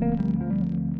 [0.00, 0.99] Thank you.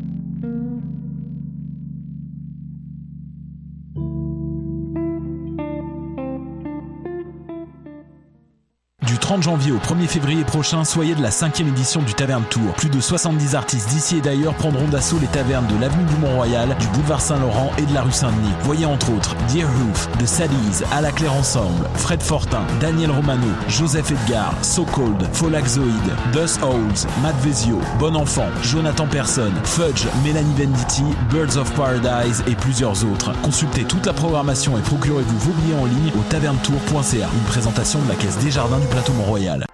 [9.31, 12.73] 30 janvier au 1er février prochain, soyez de la cinquième édition du Taverne Tour.
[12.73, 16.75] Plus de 70 artistes d'ici et d'ailleurs prendront d'assaut les tavernes de l'avenue du Mont-Royal,
[16.77, 18.51] du boulevard Saint-Laurent et de la rue Saint-Denis.
[18.63, 23.47] Voyez entre autres Dear Hoof, The Sallies, À la Claire Ensemble, Fred Fortin, Daniel Romano,
[23.69, 25.85] Joseph Edgar, So Cold, Folaxoid,
[26.33, 32.55] Dust Holes, Matt Vezio, Bon Enfant, Jonathan Person, Fudge, Mélanie Venditti, Birds of Paradise et
[32.55, 33.31] plusieurs autres.
[33.43, 37.29] Consultez toute la programmation et procurez-vous vos billets en ligne au tavernetour.ca.
[37.33, 39.65] Une présentation de la Caisse des Jardins du Plateau Mont-Royal.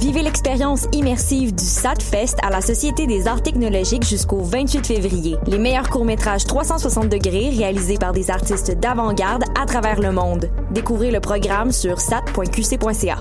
[0.00, 5.36] Vivez l'expérience immersive du SATFest à la Société des arts technologiques jusqu'au 28 février.
[5.46, 10.50] Les meilleurs courts-métrages 360 degrés réalisés par des artistes d'avant-garde à travers le monde.
[10.70, 13.18] Découvrez le programme sur sat.qc.ca.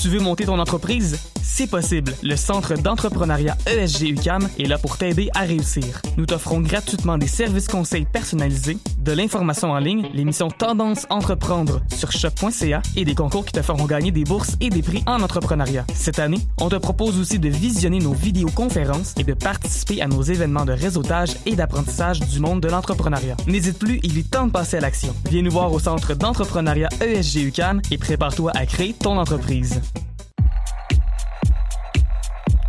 [0.00, 1.18] Tu veux monter ton entreprise?
[1.42, 2.14] C'est possible.
[2.22, 6.02] Le Centre d'entrepreneuriat ESG UCAM est là pour t'aider à réussir.
[6.16, 12.12] Nous t'offrons gratuitement des services conseils personnalisés, de l'information en ligne, l'émission Tendance Entreprendre sur
[12.12, 15.84] choc.ca et des concours qui te feront gagner des bourses et des prix en entrepreneuriat.
[15.94, 20.22] Cette année, on te propose aussi de visionner nos vidéoconférences et de participer à nos
[20.22, 23.36] événements de réseautage et d'apprentissage du monde de l'entrepreneuriat.
[23.46, 25.14] N'hésite plus, il est temps de passer à l'action.
[25.30, 29.80] Viens nous voir au Centre d'entrepreneuriat ESG UCAM et prépare-toi à créer ton entreprise.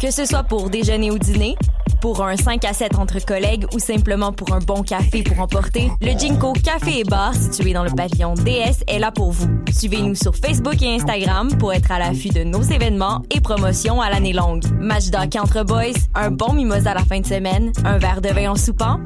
[0.02, 1.58] Que ce soit pour déjeuner ou dîner,
[2.02, 5.92] pour un 5 à 7 entre collègues ou simplement pour un bon café pour emporter,
[6.02, 9.50] le Jinko Café et Bar situé dans le pavillon DS est là pour vous.
[9.72, 14.10] Suivez-nous sur Facebook et Instagram pour être à l'affût de nos événements et promotions à
[14.10, 14.64] l'année longue.
[14.80, 18.30] Match d'hockey entre boys, un bon mimosa à la fin de semaine, un verre de
[18.30, 19.00] vin en soupant.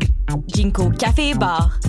[0.47, 1.79] Jinko Café et Bar.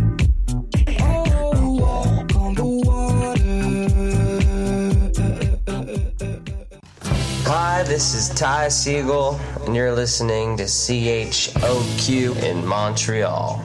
[7.46, 13.60] Hi, this is Ty Siegel, and you're listening to CHOQ in Montreal.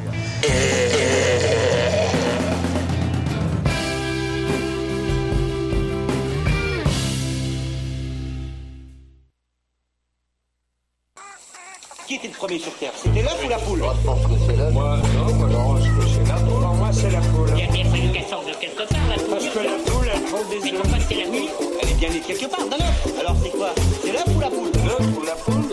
[12.07, 12.91] Qui était le premier sur Terre?
[12.95, 13.79] C'était l'œuf ou la poule?
[13.79, 14.73] Moi, je pense que c'est l'œuf.
[14.73, 16.61] Moi, non, moi, non, je pense que c'est la poule.
[16.61, 17.49] Non, moi, c'est la poule.
[17.55, 19.29] Il a bien fallu qu'elle sorte de quelque part, la poule.
[19.29, 20.81] Parce que la poule, elle prend des Mais œufs.
[20.81, 21.49] pourquoi c'est la poule?
[21.83, 23.19] Elle est bien née quelque part, d'un œuf.
[23.19, 23.69] Alors, c'est quoi?
[24.03, 24.71] C'est l'œuf ou la poule?
[24.85, 25.68] L'œuf ou la poule?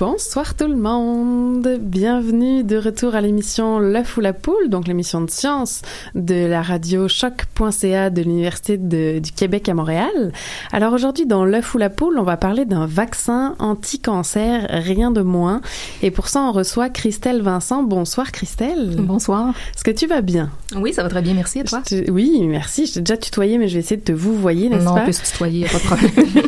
[0.00, 5.20] Bonsoir tout le monde, bienvenue de retour à l'émission L'œuf ou la poule, donc l'émission
[5.20, 5.82] de science
[6.14, 10.32] de la radio choc.ca de l'Université du Québec à Montréal.
[10.72, 15.20] Alors aujourd'hui dans L'œuf ou la poule, on va parler d'un vaccin anti-cancer, rien de
[15.20, 15.60] moins.
[16.02, 17.82] Et pour ça, on reçoit Christelle Vincent.
[17.82, 18.96] Bonsoir Christelle.
[19.00, 19.50] Bonsoir.
[19.76, 20.48] Est-ce que tu vas bien?
[20.76, 21.58] Oui, ça va très bien, merci.
[21.58, 21.82] Et toi?
[21.84, 22.86] Te- Oui, merci.
[22.86, 25.02] Je t'ai déjà tutoyé, mais je vais essayer de te vous voyer, n'est-ce Non, pas?
[25.02, 26.44] on peut se tutoyer, pas de problème.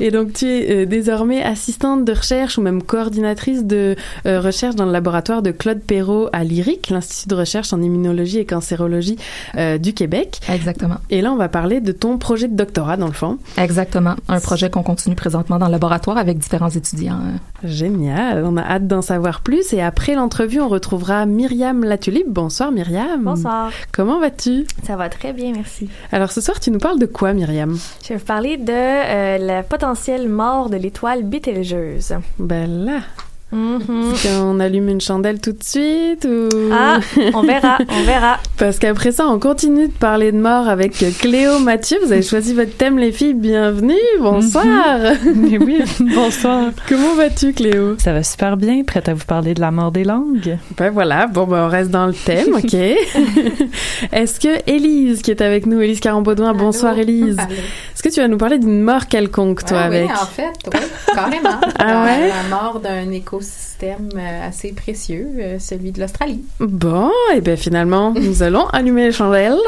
[0.00, 3.96] Et donc, tu es euh, désormais assistante de recherche ou même coordinatrice de
[4.26, 8.38] euh, recherche dans le laboratoire de Claude Perrault à l'IRIC, l'Institut de recherche en immunologie
[8.38, 9.16] et cancérologie
[9.56, 10.40] euh, du Québec.
[10.48, 10.96] Exactement.
[11.10, 13.38] Et là, on va parler de ton projet de doctorat, dans le fond.
[13.58, 14.14] Exactement.
[14.28, 17.18] Un projet qu'on continue présentement dans le laboratoire avec différents étudiants.
[17.64, 18.44] Génial.
[18.44, 19.72] On a hâte d'en savoir plus.
[19.72, 22.28] Et après l'entrevue, on retrouvera Myriam Latulipe.
[22.28, 23.22] Bonsoir, Myriam.
[23.22, 23.70] Bonsoir.
[23.92, 24.66] Comment vas-tu?
[24.84, 25.88] Ça va très bien, merci.
[26.10, 27.76] Alors, ce soir, tu nous parles de quoi, Myriam?
[28.02, 32.14] Je vais vous parler de euh, la potentielle mort de l'étoile Betelgeuse.
[32.38, 33.31] Ben kveldet.
[33.52, 34.12] Mhm.
[34.14, 36.48] est-ce qu'on allume une chandelle tout de suite ou...
[36.72, 36.98] Ah,
[37.34, 38.38] on verra, on verra.
[38.58, 41.98] Parce qu'après ça, on continue de parler de mort avec Cléo Mathieu.
[42.04, 43.34] Vous avez choisi votre thème, les filles.
[43.34, 43.94] Bienvenue.
[44.20, 44.98] Bonsoir.
[45.34, 45.82] Mais oui,
[46.14, 46.70] bonsoir.
[46.88, 47.96] Comment vas-tu, Cléo?
[47.98, 50.56] Ça va super bien, prête à vous parler de la mort des langues?
[50.78, 51.26] Ben voilà.
[51.26, 52.74] Bon, ben, on reste dans le thème, OK?
[54.12, 57.36] Est-ce que Élise, qui est avec nous, Élise Carambaudouin, bonsoir, Élise.
[57.38, 60.06] Est-ce que tu vas nous parler d'une mort quelconque, toi, Ah avec?
[60.06, 60.80] Oui, en fait, oui,
[61.14, 61.60] carrément.
[61.78, 62.28] Ah Dans ouais?
[62.28, 63.10] La mort d'un
[63.42, 66.42] écosystème euh, assez précieux, euh, celui de l'Australie.
[66.60, 69.58] Bon, et bien finalement, nous allons allumer les chandelles.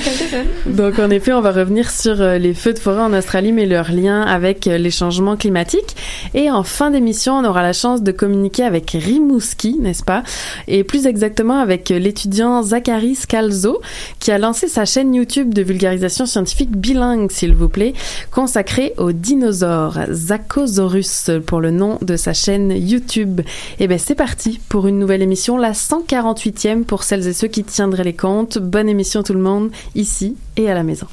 [0.66, 3.66] Donc en effet, on va revenir sur euh, les feux de forêt en Australie, mais
[3.66, 5.96] leur lien avec les changements climatiques.
[6.34, 10.22] Et en fin d'émission, on aura la chance de communiquer avec Rimouski, n'est-ce pas?
[10.66, 13.80] Et plus exactement avec l'étudiant Zachary Scalzo,
[14.18, 17.94] qui a lancé sa chaîne YouTube de vulgarisation scientifique bilingue, s'il vous plaît,
[18.30, 23.09] consacrée aux dinosaures, Zachosaurus pour le nom de sa chaîne YouTube.
[23.16, 27.64] Et ben c'est parti pour une nouvelle émission, la 148e pour celles et ceux qui
[27.64, 28.58] tiendraient les comptes.
[28.58, 31.06] Bonne émission tout le monde, ici et à la maison.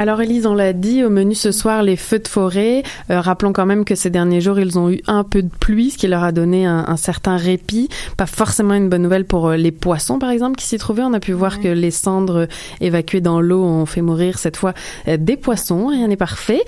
[0.00, 2.84] Alors Elise, on l'a dit, au menu ce soir, les feux de forêt.
[3.10, 5.90] Euh, rappelons quand même que ces derniers jours, ils ont eu un peu de pluie,
[5.90, 7.90] ce qui leur a donné un, un certain répit.
[8.16, 11.02] Pas forcément une bonne nouvelle pour euh, les poissons, par exemple, qui s'y trouvaient.
[11.02, 12.48] On a pu voir que les cendres
[12.80, 14.72] évacuées dans l'eau ont fait mourir cette fois
[15.06, 15.88] euh, des poissons.
[15.88, 16.62] Rien n'est parfait.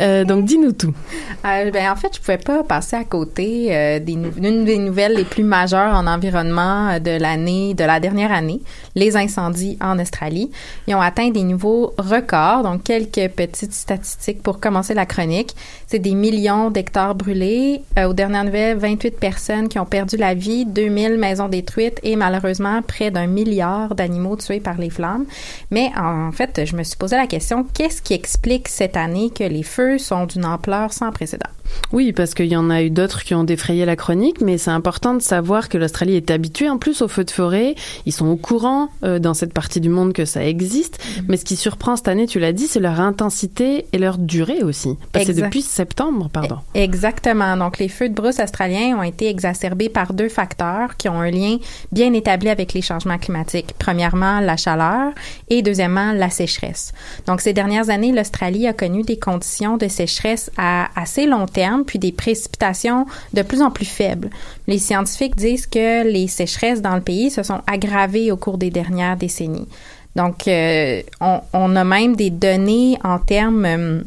[0.00, 0.94] Euh, donc dis-nous tout.
[1.44, 5.14] Euh, ben, en fait, je pouvais pas passer à côté euh, des d'une des nouvelles
[5.14, 8.60] les plus majeures en environnement de l'année, de la dernière année,
[8.94, 10.52] les incendies en Australie.
[10.86, 12.62] Ils ont atteint des niveaux records.
[12.62, 15.54] Donc, quelques petites statistiques pour commencer la chronique.
[15.86, 17.82] C'est des millions d'hectares brûlés.
[17.98, 22.16] Euh, aux dernières nouvelles, 28 personnes qui ont perdu la vie, 2000 maisons détruites et
[22.16, 25.26] malheureusement près d'un milliard d'animaux tués par les flammes.
[25.70, 29.44] Mais en fait, je me suis posé la question, qu'est-ce qui explique cette année que
[29.44, 31.50] les feux sont d'une ampleur sans précédent?
[31.92, 34.70] Oui, parce qu'il y en a eu d'autres qui ont défrayé la chronique, mais c'est
[34.70, 37.74] important de savoir que l'Australie est habituée en plus aux feux de forêt.
[38.06, 40.98] Ils sont au courant euh, dans cette partie du monde que ça existe.
[41.28, 44.62] Mais ce qui surprend cette année, tu l'as dit, c'est leur intensité et leur durée
[44.62, 44.96] aussi.
[45.12, 46.58] Parce que depuis septembre, pardon.
[46.74, 47.56] Exactement.
[47.56, 51.30] Donc, les feux de brousse australiens ont été exacerbés par deux facteurs qui ont un
[51.30, 51.58] lien
[51.92, 53.74] bien établi avec les changements climatiques.
[53.78, 55.12] Premièrement, la chaleur
[55.48, 56.92] et deuxièmement, la sécheresse.
[57.26, 61.61] Donc, ces dernières années, l'Australie a connu des conditions de sécheresse à assez long terme,
[61.86, 64.30] puis des précipitations de plus en plus faibles.
[64.66, 68.70] Les scientifiques disent que les sécheresses dans le pays se sont aggravées au cours des
[68.70, 69.68] dernières décennies.
[70.16, 74.02] Donc, euh, on, a même des données en termes euh,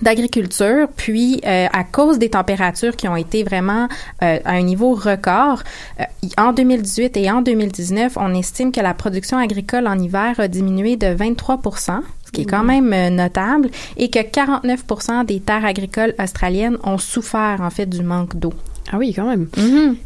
[0.00, 3.88] d'agriculture, puis euh, à cause des températures qui ont été vraiment
[4.20, 5.62] à un niveau record,
[6.38, 10.96] en 2018 et en 2019, on estime que la production agricole en hiver a diminué
[10.96, 11.60] de 23
[12.25, 14.84] ce qui est quand même euh, notable, et que 49
[15.26, 18.52] des terres agricoles australiennes ont souffert en fait du manque d'eau.
[18.92, 19.48] Ah oui, quand même.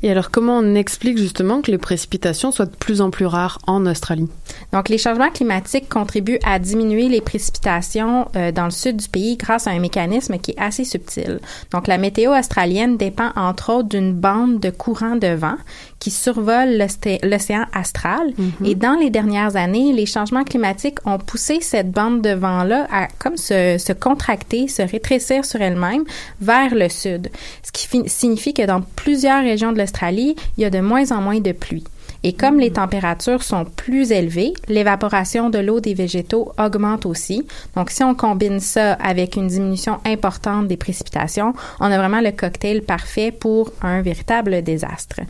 [0.03, 3.59] Et alors, comment on explique justement que les précipitations soient de plus en plus rares
[3.67, 4.29] en Australie?
[4.73, 9.37] Donc, les changements climatiques contribuent à diminuer les précipitations euh, dans le sud du pays
[9.37, 11.41] grâce à un mécanisme qui est assez subtil.
[11.73, 15.57] Donc, la météo australienne dépend entre autres d'une bande de courants de vent
[16.01, 18.33] qui survole l'osté- l'océan astral.
[18.65, 23.07] Et dans les dernières années, les changements climatiques ont poussé cette bande de vent-là à
[23.19, 26.05] comme se, se contracter, se rétrécir sur elle-même
[26.41, 27.29] vers le sud.
[27.63, 31.13] Ce qui fi- signifie que dans plusieurs régions de l'Australie, il y a de moins
[31.13, 31.85] en moins de pluie.
[32.23, 37.47] Et comme les températures sont plus élevées, l'évaporation de l'eau des végétaux augmente aussi.
[37.77, 42.31] Donc, si on combine ça avec une diminution importante des précipitations, on a vraiment le
[42.33, 45.21] cocktail parfait pour un véritable désastre.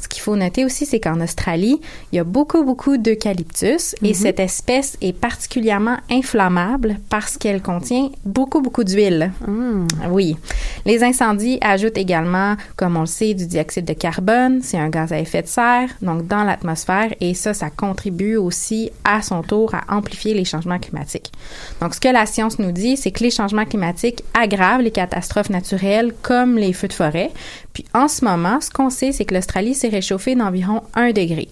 [0.00, 1.80] Ce qu'il faut noter aussi, c'est qu'en Australie,
[2.12, 8.10] il y a beaucoup, beaucoup d'eucalyptus et cette espèce est particulièrement inflammable parce qu'elle contient
[8.24, 9.32] beaucoup, beaucoup d'huile.
[10.10, 10.36] Oui.
[10.86, 14.60] Les incendies ajoutent également, comme on le sait, du dioxyde de carbone.
[14.62, 18.90] C'est un gaz à effet de serre, donc dans l'atmosphère, et ça, ça contribue aussi
[19.04, 21.32] à son tour à amplifier les changements climatiques.
[21.80, 25.50] Donc, ce que la science nous dit, c'est que les changements climatiques aggravent les catastrophes
[25.50, 27.30] naturelles comme les feux de forêt.
[27.78, 31.48] Puis, en ce moment, ce qu'on sait, c'est que l'Australie s'est réchauffée d'environ 1 degré.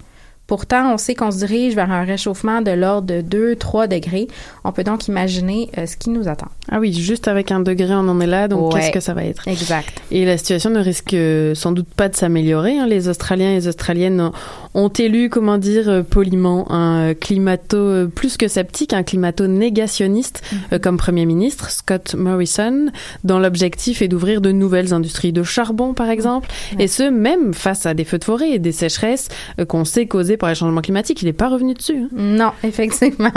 [0.46, 4.28] Pourtant, on sait qu'on se dirige vers un réchauffement de l'ordre de 2-3 degrés.
[4.64, 6.48] On peut donc imaginer euh, ce qui nous attend.
[6.70, 8.80] Ah oui, juste avec un degré, on en est là, donc Ouais.
[8.80, 9.46] qu'est-ce que ça va être?
[9.48, 10.00] Exact.
[10.10, 12.78] Et la situation ne risque euh, sans doute pas de s'améliorer.
[12.78, 12.86] hein.
[12.86, 14.30] Les Australiens et les Australiennes
[14.74, 20.78] ont- élu, comment dire, euh, poliment, un climato plus que sceptique, un climato négationniste euh,
[20.78, 22.86] comme Premier ministre, Scott Morrison,
[23.24, 26.48] dont l'objectif est d'ouvrir de nouvelles industries de charbon, par exemple,
[26.78, 29.28] et ce, même face à des feux de forêt et des sécheresses
[29.60, 31.22] euh, qu'on sait causées par les changements climatiques.
[31.22, 31.96] Il n'est pas revenu dessus.
[32.04, 32.08] hein.
[32.12, 33.30] Non, effectivement.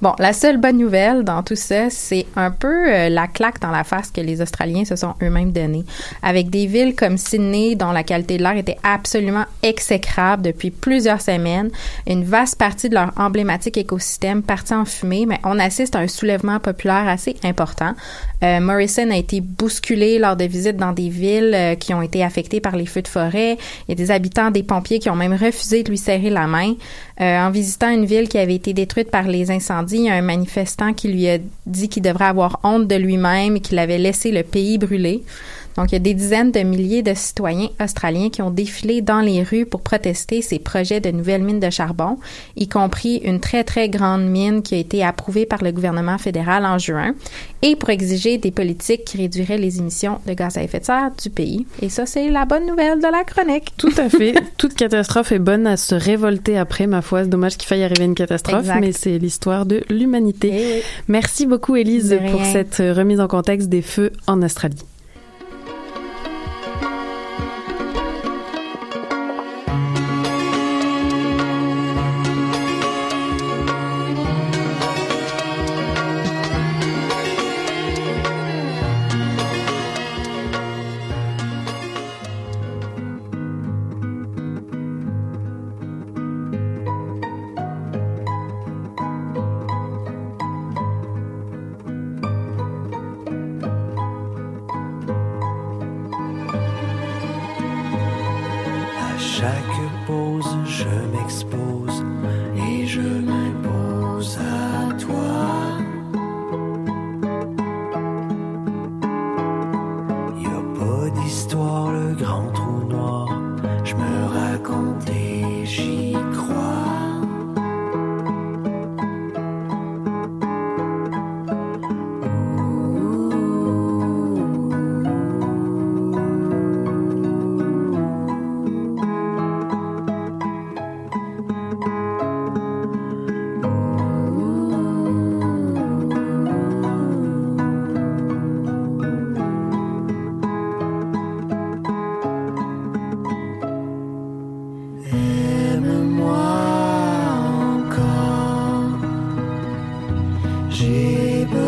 [0.00, 3.70] Bon, la seule bonne nouvelle dans tout ça, c'est un peu euh, la claque dans
[3.70, 5.84] la face que les Australiens se sont eux-mêmes donnée.
[6.22, 11.20] Avec des villes comme Sydney, dont la qualité de l'air était absolument exécrable depuis plusieurs
[11.20, 11.70] semaines,
[12.06, 16.08] une vaste partie de leur emblématique écosystème partie en fumée, mais on assiste à un
[16.08, 17.94] soulèvement populaire assez important.
[18.42, 22.22] Euh, Morrison a été bousculé lors de visites dans des villes euh, qui ont été
[22.22, 23.56] affectées par les feux de forêt.
[23.86, 26.43] Il y a des habitants, des pompiers qui ont même refusé de lui serrer la
[27.20, 30.14] Euh, en visitant une ville qui avait été détruite par les incendies, il y a
[30.14, 33.98] un manifestant qui lui a dit qu'il devrait avoir honte de lui-même et qu'il avait
[33.98, 35.22] laissé le pays brûler.
[35.76, 39.20] Donc, il y a des dizaines de milliers de citoyens australiens qui ont défilé dans
[39.20, 42.18] les rues pour protester ces projets de nouvelles mines de charbon,
[42.56, 46.64] y compris une très, très grande mine qui a été approuvée par le gouvernement fédéral
[46.64, 47.14] en juin,
[47.62, 51.10] et pour exiger des politiques qui réduiraient les émissions de gaz à effet de serre
[51.22, 51.66] du pays.
[51.80, 53.72] Et ça, c'est la bonne nouvelle de la chronique.
[53.76, 54.34] Tout à fait.
[54.56, 57.22] Toute catastrophe est bonne à se révolter après, ma foi.
[57.24, 58.80] C'est dommage qu'il faille arriver une catastrophe, Exact.
[58.80, 60.50] mais c'est l'histoire de l'humanité.
[60.52, 60.82] Eh oui.
[61.08, 64.84] Merci beaucoup, Élise, pour cette remise en contexte des feux en Australie.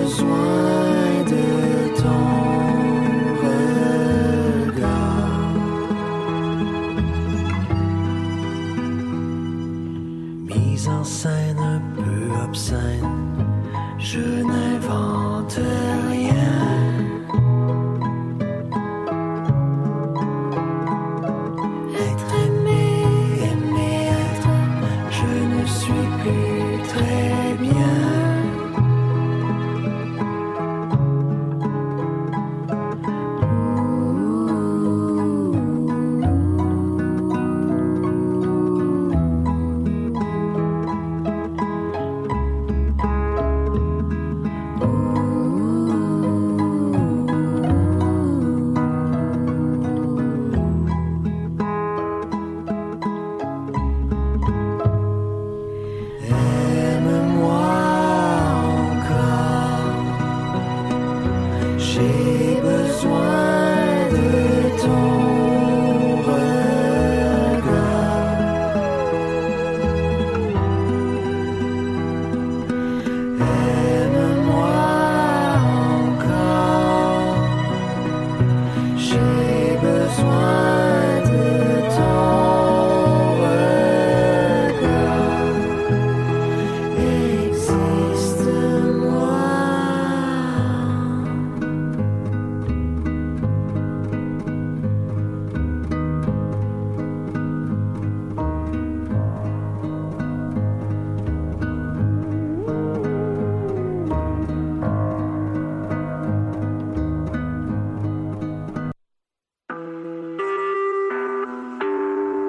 [0.07, 0.56] J'ai besoin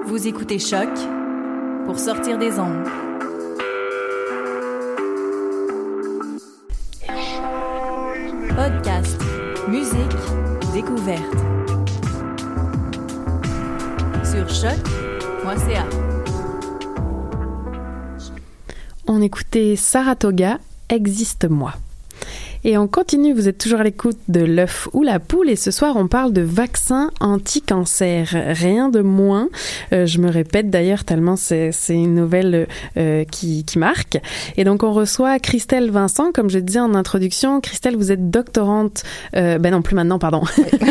[0.07, 0.87] Vous écoutez Choc
[1.85, 2.87] pour sortir des ondes.
[8.55, 9.19] Podcast,
[9.67, 10.15] musique,
[10.73, 11.21] découverte.
[14.23, 15.85] Sur choc.ca.
[19.07, 21.73] On écoutait Saratoga, Existe-moi.
[22.63, 25.71] Et on continue, vous êtes toujours à l'écoute de l'œuf ou la poule et ce
[25.71, 28.27] soir on parle de vaccin anti-cancer.
[28.31, 29.49] Rien de moins,
[29.93, 34.17] Euh, je me répète d'ailleurs tellement c'est une nouvelle euh, qui, qui marque.
[34.57, 37.61] Et donc on reçoit Christelle Vincent, comme je disais en introduction.
[37.61, 39.03] Christelle, vous êtes doctorante,
[39.35, 40.41] euh, ben non plus maintenant, pardon.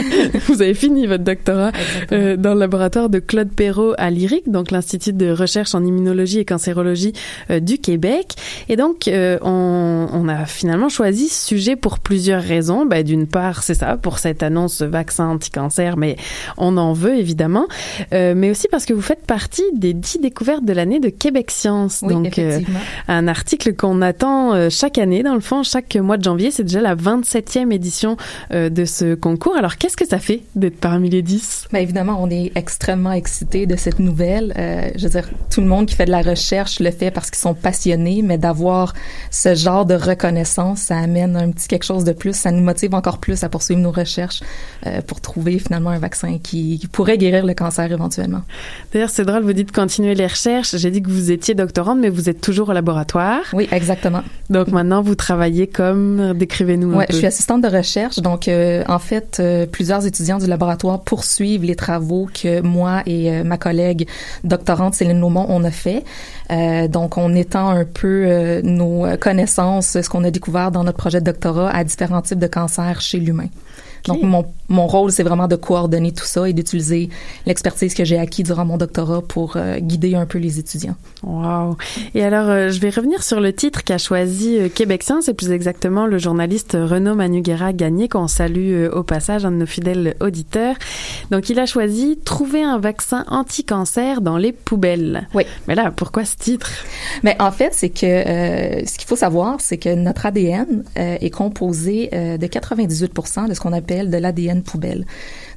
[0.48, 1.72] vous avez fini votre doctorat
[2.12, 6.38] euh, dans le laboratoire de Claude Perrault à l'IRIC, donc l'Institut de recherche en immunologie
[6.38, 7.12] et cancérologie
[7.50, 8.34] euh, du Québec.
[8.68, 12.86] Et donc euh, on, on a finalement choisi ce sujet pour plusieurs raisons.
[12.86, 16.15] Ben, D'une part, c'est ça, pour cette annonce vaccin anti-cancer, mais
[16.56, 17.66] on en veut évidemment,
[18.12, 21.50] Euh, mais aussi parce que vous faites partie des dix découvertes de l'année de Québec
[21.50, 22.00] Science.
[22.02, 22.60] Oui, donc, euh,
[23.08, 26.50] un article qu'on attend euh, chaque année, dans le fond, chaque mois de janvier.
[26.50, 28.16] C'est déjà la 27e édition
[28.52, 29.56] de ce concours.
[29.56, 31.66] Alors, qu'est-ce que ça fait d'être parmi les 10?
[31.72, 34.52] Bien évidemment, on est extrêmement excités de cette nouvelle.
[34.58, 37.30] Euh, je veux dire, tout le monde qui fait de la recherche le fait parce
[37.30, 38.94] qu'ils sont passionnés, mais d'avoir
[39.30, 42.34] ce genre de reconnaissance, ça amène un petit quelque chose de plus.
[42.36, 44.42] Ça nous motive encore plus à poursuivre nos recherches
[44.86, 48.42] euh, pour trouver finalement un vaccin qui, qui pourrait guérir le cancer éventuellement.
[48.92, 50.72] D'ailleurs, c'est drôle, vous dites continuer les recherches.
[50.82, 53.42] J'ai dit que vous étiez doctorante, mais vous êtes toujours au laboratoire.
[53.58, 54.22] Oui, exactement.
[54.50, 57.12] Donc maintenant, vous travaillez comme, décrivez-nous un Ouais, peu.
[57.12, 58.16] je suis assistante de recherche.
[58.20, 63.30] Donc, euh, en fait, euh, plusieurs étudiants du laboratoire poursuivent les travaux que moi et
[63.32, 64.06] euh, ma collègue
[64.44, 66.04] doctorante Céline Laumont, on a fait.
[66.96, 71.26] Donc, on étend un peu nos connaissances, ce qu'on a découvert dans notre projet de
[71.30, 73.48] doctorat à différents types de cancers chez l'humain.
[74.06, 77.08] Donc, mon, mon rôle, c'est vraiment de coordonner tout ça et d'utiliser
[77.46, 80.96] l'expertise que j'ai acquis durant mon doctorat pour euh, guider un peu les étudiants.
[81.22, 81.76] Wow.
[82.14, 85.34] Et alors, euh, je vais revenir sur le titre qu'a choisi euh, Québec Science, et
[85.34, 90.76] plus exactement le journaliste Renaud Manuguera-Gagné, qu'on salue au passage, un de nos fidèles auditeurs.
[91.30, 95.28] Donc, il a choisi Trouver un vaccin anti-cancer dans les poubelles.
[95.34, 95.44] Oui.
[95.68, 96.70] Mais là, pourquoi ce titre?
[97.22, 98.06] Mais en fait, c'est que
[98.84, 103.72] ce qu'il faut savoir, c'est que notre ADN est composé de 98% de ce qu'on
[103.72, 105.04] appelle de l'ADN poubelle.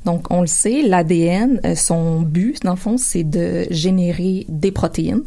[0.06, 4.72] Donc, on le sait, l'ADN, euh, son but, dans le fond, c'est de générer des
[4.72, 5.24] protéines.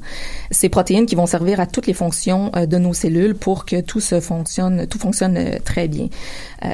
[0.51, 3.81] Ces protéines qui vont servir à toutes les fonctions euh, de nos cellules pour que
[3.81, 6.09] tout se fonctionne, tout fonctionne euh, très bien.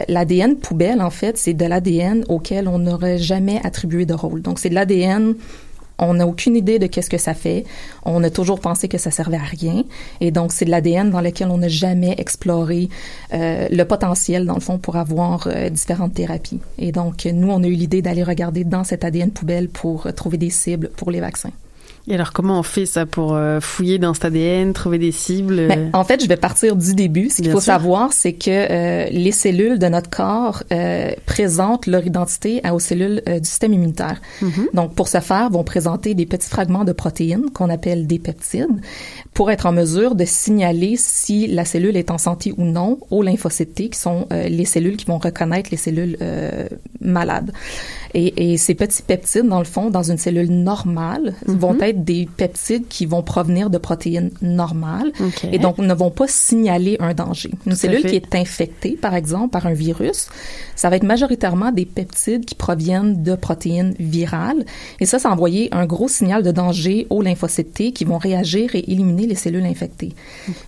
[0.06, 4.42] L'ADN poubelle, en fait, c'est de l'ADN auquel on n'aurait jamais attribué de rôle.
[4.42, 5.34] Donc, c'est de l'ADN
[5.98, 7.64] on n'a aucune idée de qu'est-ce que ça fait.
[8.04, 9.84] On a toujours pensé que ça servait à rien.
[10.20, 12.88] Et donc, c'est de l'ADN dans lequel on n'a jamais exploré
[13.34, 16.60] euh, le potentiel, dans le fond, pour avoir euh, différentes thérapies.
[16.78, 20.12] Et donc, nous, on a eu l'idée d'aller regarder dans cet ADN poubelle pour euh,
[20.12, 21.52] trouver des cibles pour les vaccins.
[22.10, 25.68] Et alors, comment on fait ça pour euh, fouiller dans cet ADN, trouver des cibles?
[25.68, 27.28] Ben, en fait, je vais partir du début.
[27.28, 27.74] Ce qu'il faut sûr.
[27.74, 33.20] savoir, c'est que euh, les cellules de notre corps euh, présentent leur identité aux cellules
[33.28, 34.22] euh, du système immunitaire.
[34.40, 34.68] Mhm.
[34.72, 38.80] Donc, pour ce faire, vont présenter des petits fragments de protéines qu'on appelle des peptides
[39.38, 43.22] pour être en mesure de signaler si la cellule est en santé ou non aux
[43.22, 46.66] lymphocytes T, qui sont euh, les cellules qui vont reconnaître les cellules euh,
[47.00, 47.52] malades.
[48.14, 52.28] Et, et ces petits peptides, dans le fond, dans une cellule normale, vont être des
[52.36, 55.44] peptides qui vont provenir de protéines normales OK.
[55.50, 57.50] et donc ne vont pas signaler un danger.
[57.66, 60.28] Une Tout cellule qui est infectée, par exemple, par un virus,
[60.76, 64.64] ça va être majoritairement des peptides qui proviennent de protéines virales.
[65.00, 68.74] Et ça, ça envoyer un gros signal de danger aux lymphocytes T qui vont réagir
[68.74, 70.12] et éliminer les cellules infectées.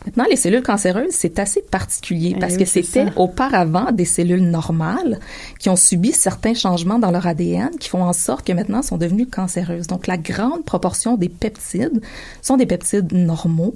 [0.07, 4.49] Maintenant, les cellules cancéreuses, c'est assez particulier Eh parce oui, que c'était auparavant des cellules
[4.49, 5.19] normales
[5.59, 8.97] qui ont subi certains changements dans leur ADN qui font en sorte que maintenant sont
[8.97, 9.87] devenues cancéreuses.
[9.87, 12.01] Donc, la grande proportion des peptides
[12.43, 13.75] sont des peptides normaux.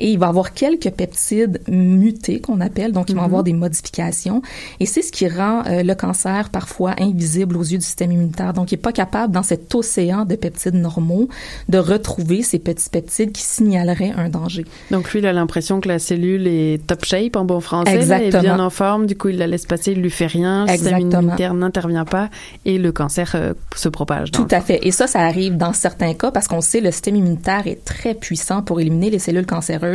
[0.00, 3.26] Et il va avoir quelques peptides mutés qu'on appelle, donc ils vont Mhm.
[3.26, 4.42] avoir des modifications.
[4.80, 8.52] Et c'est ce qui rend euh, le cancer parfois invisible aux yeux du système immunitaire.
[8.52, 11.28] Donc, il n'est pas capable, dans cet océan de peptides normaux,
[11.68, 14.64] de retrouver ces petits peptides qui signaleraient un danger.
[14.90, 18.00] Donc lui, il a l'impression que la cellule est top shape en bon français, là,
[18.00, 18.38] Exactement.
[18.38, 19.06] est bien en forme.
[19.06, 21.22] Du coup, il la laisse passer, il lui fait rien, le système Exactement.
[21.22, 22.28] immunitaire n'intervient pas
[22.64, 24.30] et le cancer euh, se propage.
[24.30, 24.80] Tout à fait.
[24.86, 28.14] Et ça, ça arrive dans certains cas parce qu'on sait le système immunitaire est très
[28.14, 29.85] puissant pour éliminer les cellules cancéreuses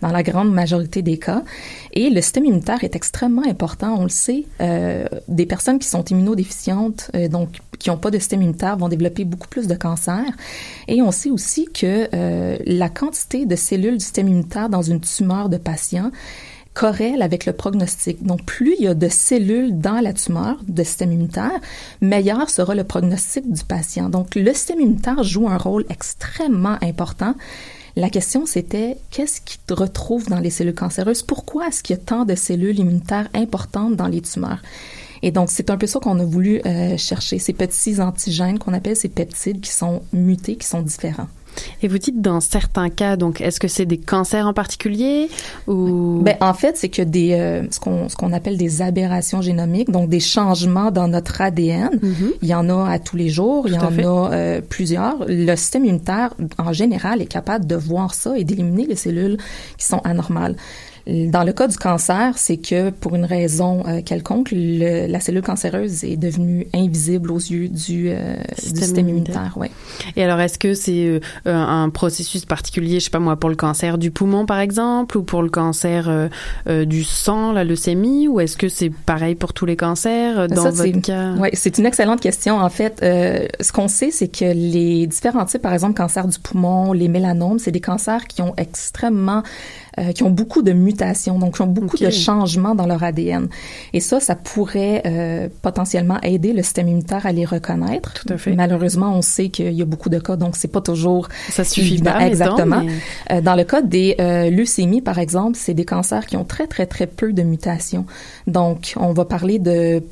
[0.00, 1.42] dans la grande majorité des cas.
[1.92, 3.96] Et le système immunitaire est extrêmement important.
[3.98, 4.44] On le sait.
[4.60, 8.88] Euh, des personnes qui sont immunodéficientes, euh, donc qui n'ont pas de système immunitaire, vont
[8.88, 10.24] développer beaucoup plus de cancer.
[10.88, 15.00] Et on sait aussi que euh, la quantité de cellules du système immunitaire dans une
[15.00, 16.10] tumeur de patient
[16.74, 18.22] corrèle avec le prognostic.
[18.24, 21.58] Donc, plus il y a de cellules dans la tumeur de système immunitaire,
[22.00, 24.08] meilleur sera le prognostic du patient.
[24.08, 27.34] Donc, le système immunitaire joue un rôle extrêmement important.
[27.96, 31.22] La question, c'était qu'est-ce qui te retrouve dans les cellules cancéreuses?
[31.22, 34.62] Pourquoi est-ce qu'il y a tant de cellules immunitaires importantes dans les tumeurs?
[35.22, 38.72] Et donc, c'est un peu ça qu'on a voulu euh, chercher, ces petits antigènes qu'on
[38.72, 41.28] appelle ces peptides qui sont mutés, qui sont différents.
[41.82, 45.28] Et vous dites dans certains cas, donc est-ce que c'est des cancers en particulier
[45.66, 46.20] ou?
[46.22, 49.90] Ben, en fait, c'est que des euh, ce qu'on ce qu'on appelle des aberrations génomiques,
[49.90, 51.90] donc des changements dans notre ADN.
[52.42, 53.84] Il y en a à tous les jours, il y Mhm.
[53.84, 54.04] En fait.
[54.04, 55.16] a euh, plusieurs.
[55.26, 59.38] Le système immunitaire, en général, est capable de voir ça et d'éliminer les cellules
[59.78, 60.56] qui sont anormales.
[61.06, 65.42] Dans le cas du cancer, c'est que pour une raison euh, quelconque, le- la cellule
[65.42, 69.54] cancéreuse est devenue invisible aux yeux du, euh, du Système immunitaire.
[69.56, 69.70] Ouais.
[70.16, 73.56] Et alors, est-ce que c'est euh, un processus particulier, je sais pas moi, pour le
[73.56, 76.28] cancer du poumon, par exemple, ou pour le cancer euh,
[76.68, 80.64] euh, du sang, la leucémie, ou est-ce que c'est pareil pour tous les cancers dans
[80.64, 81.32] Ça, votre cas?
[81.34, 82.58] Ouais, c'est une excellente question.
[82.58, 86.92] En fait, ce qu'on sait, c'est que les différents types, par exemple, cancer du poumon,
[86.92, 89.42] les mélanomes, c'est des cancers qui ont extrêmement,
[89.98, 93.48] euh, qui ont beaucoup de mutations, donc qui ont beaucoup de changements dans leur ADN.
[93.92, 98.14] Et ça, ça pourrait euh, potentiellement aider le système immunitaire à les reconnaître.
[98.14, 98.52] Tout à fait.
[98.52, 101.94] Malheureusement, on sait qu'il y a beaucoup de cas, donc c'est pas toujours Ça suffit
[101.94, 102.12] évident.
[102.12, 102.82] pas, exactement.
[102.84, 102.92] mais-
[103.36, 106.66] Euh, dans le cas des euh, leucémies, par exemple, c'est des cancers qui ont très,
[106.66, 108.06] très, très peu de mutations.
[108.46, 110.02] Donc, on va parler de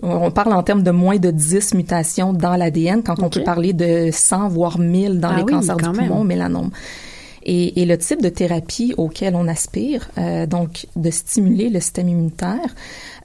[0.00, 3.72] on parle en termes de moins de 10 mutations dans l'ADN quand on peut parler
[3.72, 6.70] de 100 voire 1000 dans Ah les oui, cancers du poumon, mélanome.
[7.50, 12.10] Et, et le type de thérapie auquel on aspire, euh, donc de stimuler le système
[12.10, 12.74] immunitaire,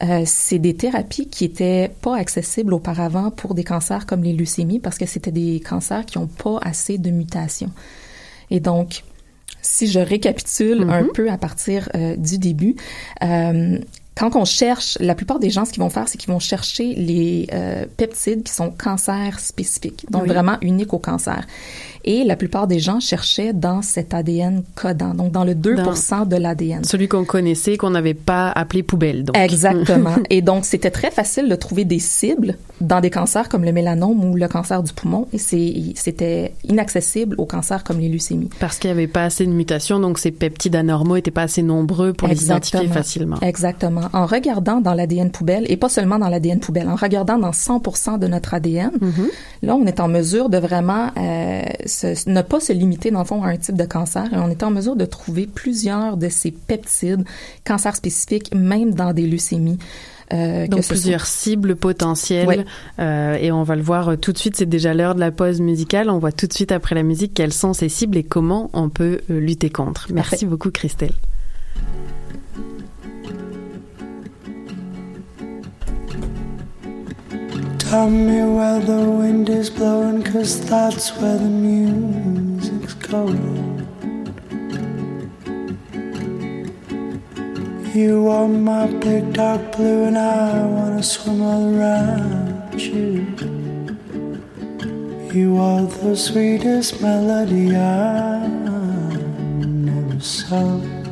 [0.01, 4.79] euh, c'est des thérapies qui étaient pas accessibles auparavant pour des cancers comme les leucémies
[4.79, 7.71] parce que c'était des cancers qui ont pas assez de mutations.
[8.49, 9.03] Et donc,
[9.61, 12.77] si je récapitule un peu à partir euh, du début,
[14.15, 16.93] quand on cherche, la plupart des gens, ce qu'ils vont faire, c'est qu'ils vont chercher
[16.93, 20.29] les euh, peptides qui sont cancer spécifiques, donc Oui.
[20.29, 21.45] vraiment uniques au cancer.
[22.05, 26.35] Et la plupart des gens cherchaient dans cet ADN codant, donc dans le 2% de
[26.35, 26.83] l'ADN.
[26.83, 29.23] Celui qu'on connaissait, qu'on n'avait pas appelé poubelle.
[29.23, 29.37] Donc.
[29.37, 30.15] Exactement.
[30.29, 34.23] Et donc, c'était très facile de trouver des cibles dans des cancers comme le mélanome
[34.23, 35.27] ou le cancer du poumon.
[35.33, 38.49] Et c'était inaccessible aux cancers comme les leucémies.
[38.59, 41.61] Parce qu'il n'y avait pas assez de mutations, donc ces peptides anormaux n'étaient pas assez
[41.61, 43.39] nombreux pour les identifier facilement.
[43.41, 44.09] Exactement.
[44.13, 48.19] En regardant dans l'ADN poubelle, et pas seulement dans l'ADN poubelle, en regardant dans 100%
[48.19, 49.29] de notre ADN, Mm-hmm.
[49.63, 53.25] là, on est en mesure de vraiment euh, se- ne pas se limiter, dans le
[53.25, 54.31] fond, à un type de cancer.
[54.33, 57.23] Et on est en mesure de trouver plusieurs de ces peptides,
[57.65, 59.77] cancers spécifiques, même dans des leucémies.
[60.31, 62.65] Euh, Donc plusieurs cibles potentielles
[62.97, 64.55] euh, et on va le voir euh, tout de suite.
[64.55, 66.09] C'est déjà l'heure de la pause musicale.
[66.09, 68.89] On voit tout de suite après la musique quelles sont ces cibles et comment on
[68.89, 70.07] peut euh, lutter contre.
[70.11, 70.45] Merci Parfait.
[70.47, 71.13] beaucoup Christelle.
[77.93, 83.85] Tell me where the wind is blowing, cause that's where the music's going.
[87.93, 93.27] You are my big dark blue, and I wanna swim all around you.
[95.31, 101.02] You are the sweetest melody I never saw.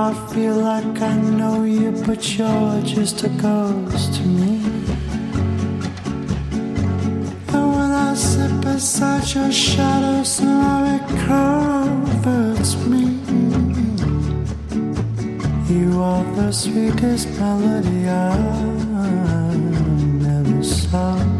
[0.00, 4.62] I feel like I know you, but you're just a ghost to me.
[7.48, 13.18] And when I sit beside your shadow, somehow it comforts me.
[15.68, 19.56] You are the sweetest melody I've
[20.24, 21.37] ever saw.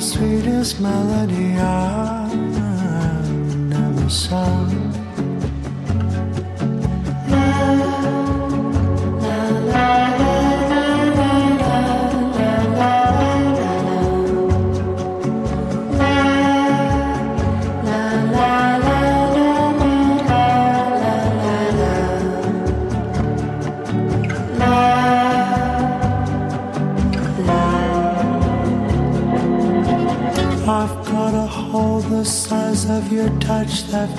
[0.00, 2.32] Sweetest melody I
[3.68, 4.87] never saw.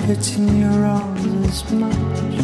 [0.06, 2.39] Fits in your arms as much.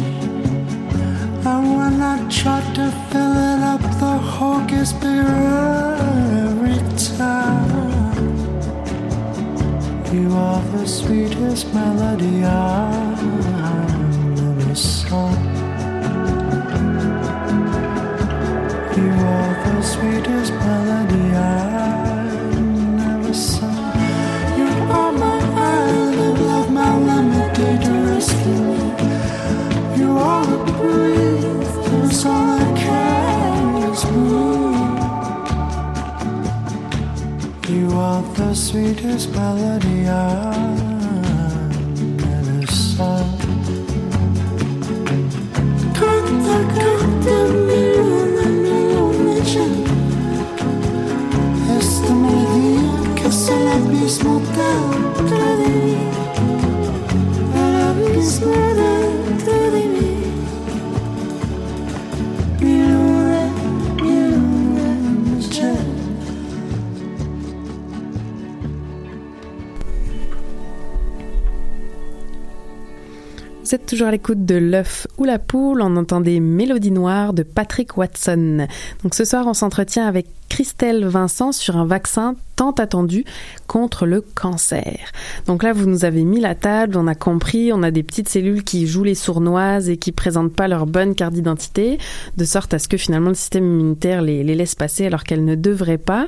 [73.97, 75.81] Toujours à l'écoute de l'œuf ou la poule.
[75.81, 78.67] On entend des mélodies noires de Patrick Watson.
[79.01, 83.25] Donc ce soir, on s'entretient avec Christelle Vincent sur un vaccin tant attendu
[83.65, 84.99] contre le cancer.
[85.47, 88.29] Donc là, vous nous avez mis la table, on a compris, on a des petites
[88.29, 91.97] cellules qui jouent les sournoises et qui présentent pas leur bonne carte d'identité,
[92.37, 95.43] de sorte à ce que finalement le système immunitaire les, les laisse passer alors qu'elles
[95.43, 96.27] ne devraient pas.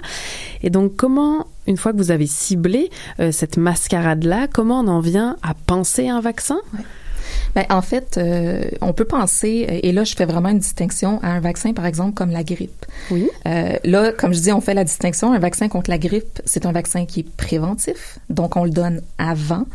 [0.63, 5.01] Et donc comment, une fois que vous avez ciblé euh, cette mascarade-là, comment on en
[5.01, 6.57] vient à penser un vaccin?
[7.55, 11.29] Ben, en fait, euh, on peut penser, et là je fais vraiment une distinction à
[11.29, 12.85] un vaccin, par exemple, comme la grippe.
[13.11, 13.29] Oui.
[13.47, 15.33] Euh, là, comme je dis, on fait la distinction.
[15.33, 19.01] Un vaccin contre la grippe, c'est un vaccin qui est préventif, donc on le donne
[19.17, 19.65] avant.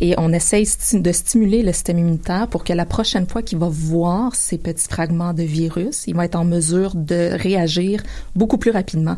[0.00, 3.68] Et on essaye de stimuler le système immunitaire pour que la prochaine fois qu'il va
[3.70, 8.02] voir ces petits fragments de virus, il va être en mesure de réagir
[8.34, 9.16] beaucoup plus rapidement.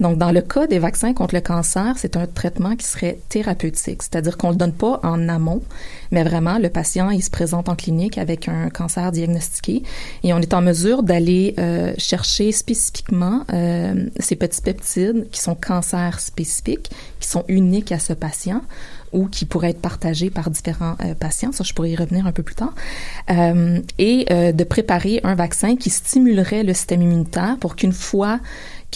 [0.00, 4.02] Donc, dans le cas des vaccins contre le cancer, c'est un traitement qui serait thérapeutique,
[4.02, 5.62] c'est-à-dire qu'on le donne pas en amont,
[6.10, 9.82] mais vraiment, le patient, il se présente en clinique avec un cancer diagnostiqué
[10.22, 15.54] et on est en mesure d'aller euh, chercher spécifiquement euh, ces petits peptides qui sont
[15.54, 18.62] cancer spécifiques, qui sont uniques à ce patient
[19.14, 21.52] ou qui pourraient être partagés par différents euh, patients.
[21.52, 22.74] Ça, je pourrais y revenir un peu plus tard.
[23.30, 28.40] Euh, et euh, de préparer un vaccin qui stimulerait le système immunitaire pour qu'une fois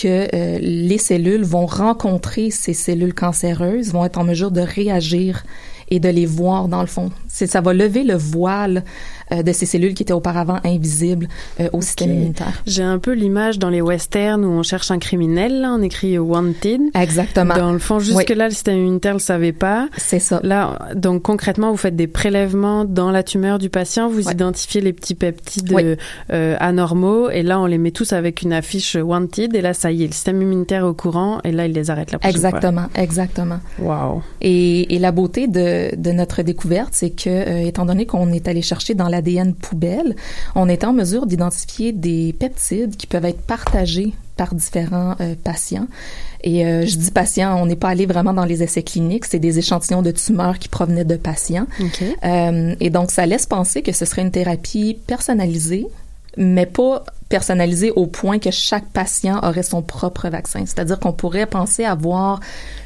[0.01, 5.45] que euh, les cellules vont rencontrer ces cellules cancéreuses, vont être en mesure de réagir
[5.91, 7.11] et de les voir dans le fond.
[7.29, 8.85] Ça va lever le voile
[9.31, 11.29] de ces cellules qui étaient auparavant invisibles
[11.61, 12.62] euh, au système immunitaire.
[12.67, 16.19] J'ai un peu l'image dans les westerns où on cherche un criminel, là, on écrit
[16.19, 16.81] wanted.
[16.95, 17.55] Exactement.
[17.57, 18.35] Dans le fond, jusque Oui.
[18.37, 19.88] là, le système immunitaire le savait pas.
[19.97, 20.41] C'est ça.
[20.43, 24.93] Là, donc concrètement, vous faites des prélèvements dans la tumeur du patient, vous identifiez les
[24.93, 25.83] petits peptides Oui.
[25.85, 25.97] euh,
[26.33, 29.91] euh, anormaux, et là, on les met tous avec une affiche wanted, et là, ça
[29.93, 32.35] y est, le système immunitaire est au courant, et là, il les arrête la prochaine
[32.37, 33.59] Exactement, exactement.
[33.77, 34.14] fois.
[34.14, 34.23] Wow.
[34.41, 38.49] Et, et la beauté de, de notre découverte, c'est que, euh, étant donné qu'on est
[38.49, 40.17] allé chercher dans l'ADN poubelle,
[40.55, 45.89] on est en mesure d'identifier des peptides qui peuvent être partagés par différents euh, patients.
[46.45, 49.41] Et euh, je dis patients, on n'est pas allé vraiment dans les essais cliniques, c'est
[49.41, 51.67] des échantillons de tumeurs qui provenaient de patients.
[52.25, 55.87] Euh, et donc, ça laisse penser que ce serait une thérapie personnalisée,
[56.37, 60.61] mais pas personnalisée au point que chaque patient aurait son propre vaccin.
[60.67, 62.41] C'est-à-dire qu'on pourrait penser avoir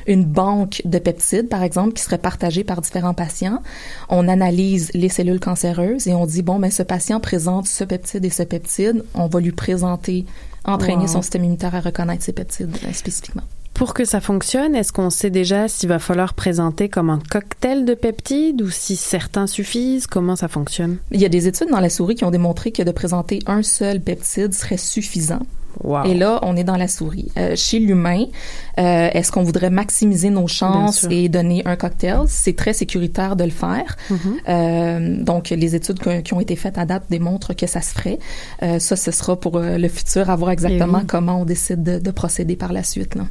[0.06, 3.62] une banque de peptides, par exemple, qui serait partagée par différents patients.
[4.08, 8.24] On analyse les cellules cancéreuses et on dit, bon, ben, ce patient présente ce peptide
[8.24, 9.04] et ce peptide.
[9.14, 10.26] On va lui présenter,
[10.64, 11.08] entraîner Wow.
[11.08, 13.42] son système immunitaire à reconnaître ces peptides spécifiquement.
[13.74, 17.84] Pour que ça fonctionne, est-ce qu'on sait déjà s'il va falloir présenter comme un cocktail
[17.84, 20.06] de peptides ou si certains suffisent?
[20.06, 20.98] Comment ça fonctionne?
[21.10, 23.62] Il y a des études dans la souris qui ont démontré que de présenter un
[23.62, 25.40] seul peptide serait suffisant.
[25.82, 26.04] Wow.
[26.04, 27.28] Et là, on est dans la souris.
[27.38, 28.24] Euh, chez l'humain,
[28.78, 32.20] euh, est-ce qu'on voudrait maximiser nos chances et donner un cocktail?
[32.28, 33.96] C'est très sécuritaire de le faire.
[34.10, 34.18] Mhm.
[34.48, 37.92] Euh, donc, les études que- qui ont été faites à date démontrent que ça se
[37.94, 38.18] ferait.
[38.78, 41.06] Ça, ce sera pour le futur, à voir exactement Eh oui.
[41.06, 43.14] comment on décide de, de procéder par la suite.
[43.14, 43.24] Là.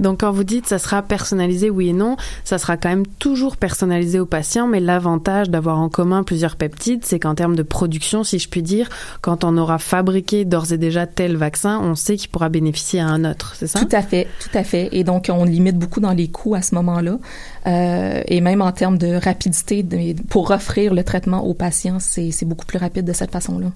[0.00, 3.56] Donc, quand vous dites ça sera personnalisé, oui et non, ça sera quand même toujours
[3.56, 8.24] personnalisé au patient, mais l'avantage d'avoir en commun plusieurs peptides, c'est qu'en termes de production,
[8.24, 8.88] si je puis dire,
[9.20, 13.06] quand on aura fabriqué d'ores et déjà tel vaccin, on sait qu'il pourra bénéficier à
[13.06, 13.80] un autre, c'est ça?
[13.80, 14.88] Tout à fait, tout à fait.
[14.92, 17.18] Et donc, on limite beaucoup dans les coûts à ce moment-là.
[17.68, 22.44] Euh, et même en termes de rapidité, de- pour offrir le traitement aux patients, c'est
[22.44, 23.70] beaucoup plus rapide de cette façon-là.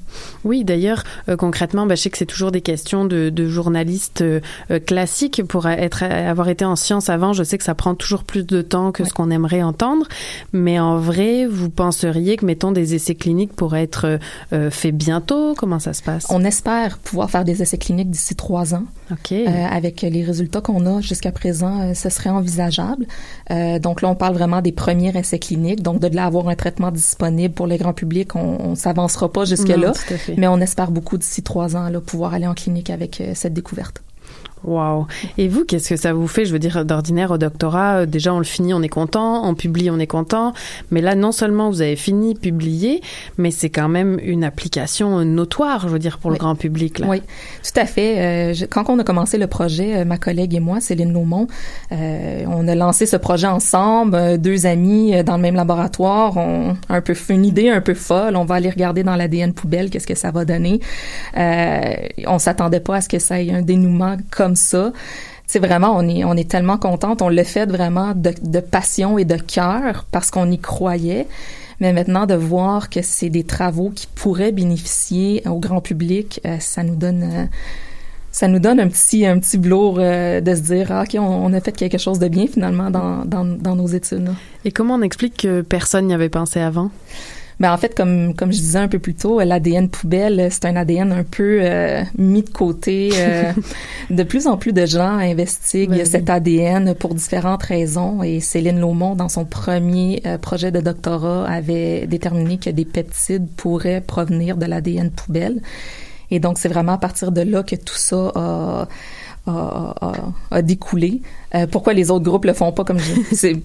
[0.44, 4.22] Oui, d'ailleurs, euh, concrètement, bah, je sais que c'est toujours des questions de, de journalistes
[4.22, 4.40] euh,
[4.86, 5.42] classiques.
[5.46, 8.62] Pour être, avoir été en sciences avant, je sais que ça prend toujours plus de
[8.62, 10.06] temps que ce qu'on aimerait entendre.
[10.52, 14.18] Mais en vrai, vous penseriez que, mettons, des essais cliniques pourraient être
[14.70, 15.54] faits bientôt?
[15.56, 16.26] Comment ça se passe?
[16.30, 18.84] On espère pouvoir faire des essais cliniques d'ici trois ans.
[19.10, 19.32] OK.
[19.70, 23.06] Avec les résultats qu'on a jusqu'à présent, ce serait envisageable.
[23.50, 25.82] Euh, donc là, on parle vraiment des premiers essais cliniques.
[25.82, 29.44] Donc de là avoir un traitement disponible pour le grand public, on, on s'avancera pas
[29.44, 29.92] jusque-là.
[30.36, 33.54] Mais on espère beaucoup d'ici trois ans là, pouvoir aller en clinique avec euh, cette
[33.54, 34.02] découverte.
[34.64, 35.06] Wow.
[35.38, 36.44] Et vous, qu'est-ce que ça vous fait?
[36.44, 39.54] Je veux dire, d'ordinaire au doctorat, euh, déjà on le finit, on est content, on
[39.54, 40.52] publie, on est content.
[40.90, 43.00] Mais là, non seulement vous avez fini, publié,
[43.38, 46.98] mais c'est quand même une application euh, notoire, je veux dire, pour le grand public.
[46.98, 47.06] Là.
[47.08, 48.52] Oui, tout à fait.
[48.52, 51.46] Euh, quand on a commencé le projet, ma collègue et moi, Céline Laumont,
[51.92, 56.36] euh, on a lancé ce projet ensemble, deux amis dans le même laboratoire.
[56.36, 58.36] On un peu une idée un peu folle.
[58.36, 60.80] On va aller regarder dans l'ADN poubelle qu'est-ce que ça va donner.
[61.34, 64.92] On s'attendait pas à ce que ça ait un dénouement comme ça.
[65.46, 67.20] C'est vraiment, on est, on est tellement contente.
[67.20, 71.26] On le fait vraiment de, de passion et de cœur parce qu'on y croyait.
[71.82, 76.58] Mais maintenant, de voir que c'est des travaux qui pourraient bénéficier au grand public, euh,
[76.60, 77.44] ça nous donne, euh,
[78.30, 81.52] ça nous donne un petit, un petit blour euh, de se dire, ah, ok, on,
[81.52, 84.30] a fait quelque chose de bien finalement dans, dans, dans nos études.
[84.64, 86.92] Et comment on explique que personne n'y avait pensé avant?
[87.62, 90.74] Ben en fait, comme comme je disais un peu plus tôt, l'ADN poubelle, c'est un
[90.74, 93.10] ADN un peu euh, mis de côté.
[93.14, 93.52] euh,
[94.10, 98.24] de plus en plus de gens investiguent Ben cet ADN pour différentes raisons.
[98.24, 103.46] Et Céline Laumont, dans son premier euh, projet de doctorat, avait déterminé que des peptides
[103.56, 105.62] pourraient provenir de l'ADN poubelle.
[106.32, 108.88] Et donc, c'est vraiment à partir de là que tout ça a,
[109.46, 111.20] a, a- a découlé.
[111.54, 113.56] Euh, pourquoi les autres groupes le font pas comme je c'est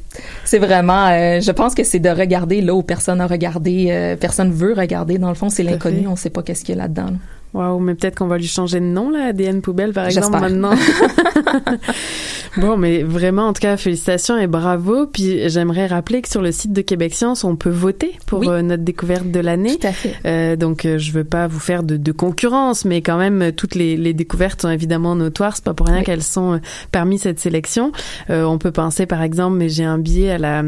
[0.43, 4.15] c'est vraiment euh, je pense que c'est de regarder là où personne a regardé euh,
[4.15, 6.81] personne veut regarder dans le fond c'est l'inconnu on sait pas qu'est-ce qu'il y a
[6.81, 7.17] là-dedans là.
[7.57, 10.73] Waouh, mais peut-être qu'on va lui changer de nom, là, ADN Poubelle, par exemple, maintenant.
[12.57, 15.07] bon, mais vraiment, en tout cas, félicitations et bravo.
[15.07, 18.47] Puis j'aimerais rappeler que sur le site de Québec Science, on peut voter pour Oui.
[18.49, 19.77] euh, notre découverte de l'année.
[19.77, 20.13] Tout à fait.
[20.25, 23.51] Euh, donc, euh, je veux pas vous faire de, de concurrence, mais quand même, euh,
[23.51, 25.55] toutes les, les découvertes sont évidemment notoires.
[25.55, 26.03] C'est pas pour rien Oui.
[26.03, 26.59] qu'elles sont
[26.91, 27.91] parmi cette sélection.
[28.29, 30.63] Euh, on peut penser, par exemple, mais j'ai un billet à la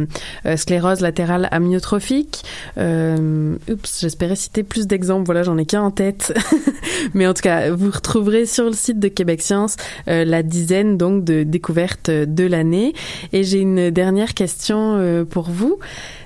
[0.46, 2.44] euh, sclérose latérale amyotrophique.
[2.78, 5.26] Euh, oups, j'espérais citer plus d'exemples.
[5.26, 6.34] Voilà, j'en ai qu'un en tête.
[7.14, 9.76] mais en tout cas, vous retrouverez sur le site de Québec Science
[10.08, 12.94] euh, la dizaine donc de découvertes de l'année.
[13.34, 15.80] Et j'ai une dernière question euh, pour vous.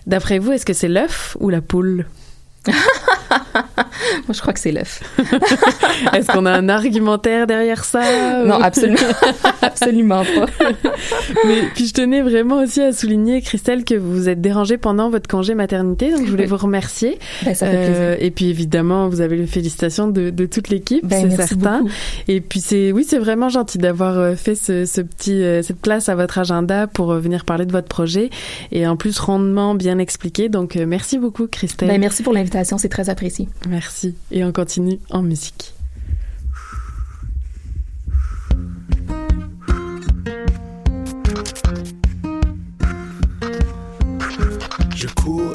[0.08, 2.06] D'après vous, est-ce que c'est l'œuf ou la poule?
[4.28, 5.02] Moi, je crois que c'est l'œuf.
[6.14, 8.98] Est-ce qu'on a un argumentaire derrière ça Non, ou- absolument,
[9.62, 10.46] absolument pas.
[11.46, 15.10] Mais puis je tenais vraiment aussi à souligner, Christelle, que vous vous êtes dérangée pendant
[15.10, 16.50] votre congé maternité, donc je voulais Oui.
[16.50, 17.20] vous remercier.
[17.46, 21.06] Ben, ça fait Euh, et puis évidemment, vous avez les félicitations de, de toute l'équipe,
[21.06, 21.80] Ben, c'est certain.
[21.80, 21.92] beaucoup.
[22.28, 25.80] Et puis c'est, oui, c'est vraiment gentil d'avoir euh, fait ce, ce petit, euh, cette
[25.80, 28.30] place à votre agenda pour euh, venir parler de votre projet
[28.72, 30.50] et en plus rondement bien expliqué.
[30.50, 31.90] Donc euh, merci beaucoup, Christelle.
[31.90, 33.48] Ben, merci pour l'invitation, c'est très apprécié.
[33.70, 33.83] Merci.
[34.32, 35.74] Et on continue en musique.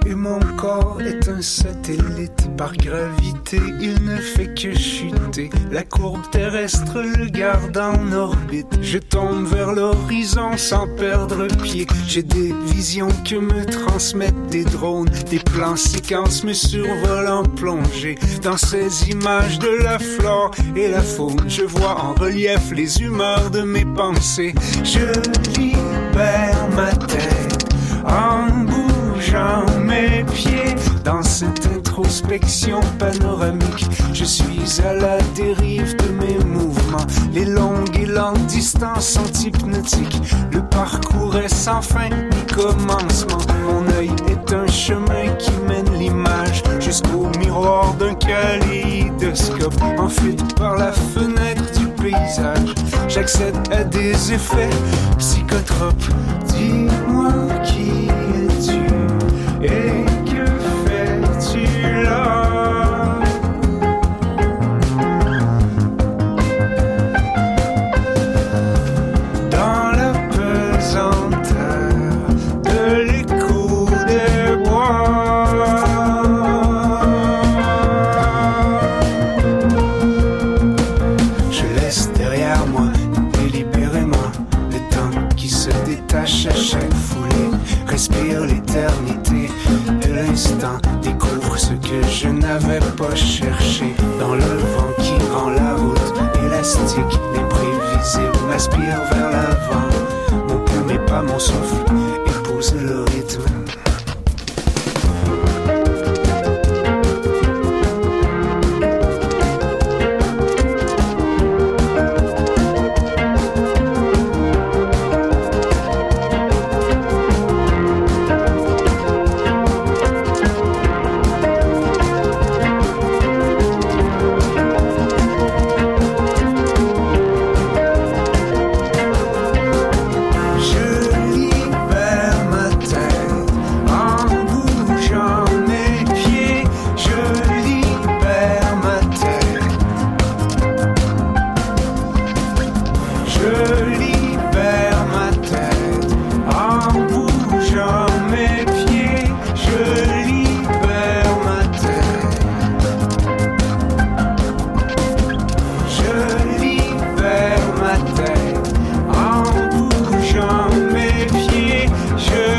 [0.07, 2.49] Et mon corps est un satellite.
[2.57, 5.51] Par gravité, il ne fait que chuter.
[5.71, 8.79] La courbe terrestre le garde en orbite.
[8.81, 11.87] Je tombe vers l'horizon sans perdre pied.
[12.07, 15.11] J'ai des visions que me transmettent des drones.
[15.31, 18.17] Des plans séquences me survolent en plongée.
[18.43, 23.51] Dans ces images de la flore et la faune, je vois en relief les humeurs
[23.51, 24.55] de mes pensées.
[24.83, 25.07] Je
[25.59, 27.59] libère ma tête
[29.29, 33.87] bougeant mes pieds dans cette introspection panoramique.
[34.13, 37.07] Je suis à la dérive de mes mouvements.
[37.33, 40.21] Les longues et lentes distances sont hypnotiques.
[40.53, 43.39] Le parcours est sans fin ni commencement.
[43.67, 49.75] Mon œil est un chemin qui mène l'image jusqu'au miroir d'un kaléidoscope.
[49.99, 52.75] En fuite par la fenêtre du paysage,
[53.09, 54.71] j'accède à des effets
[55.19, 56.09] psychotropes.
[56.47, 57.33] Dis-moi
[57.65, 58.09] qui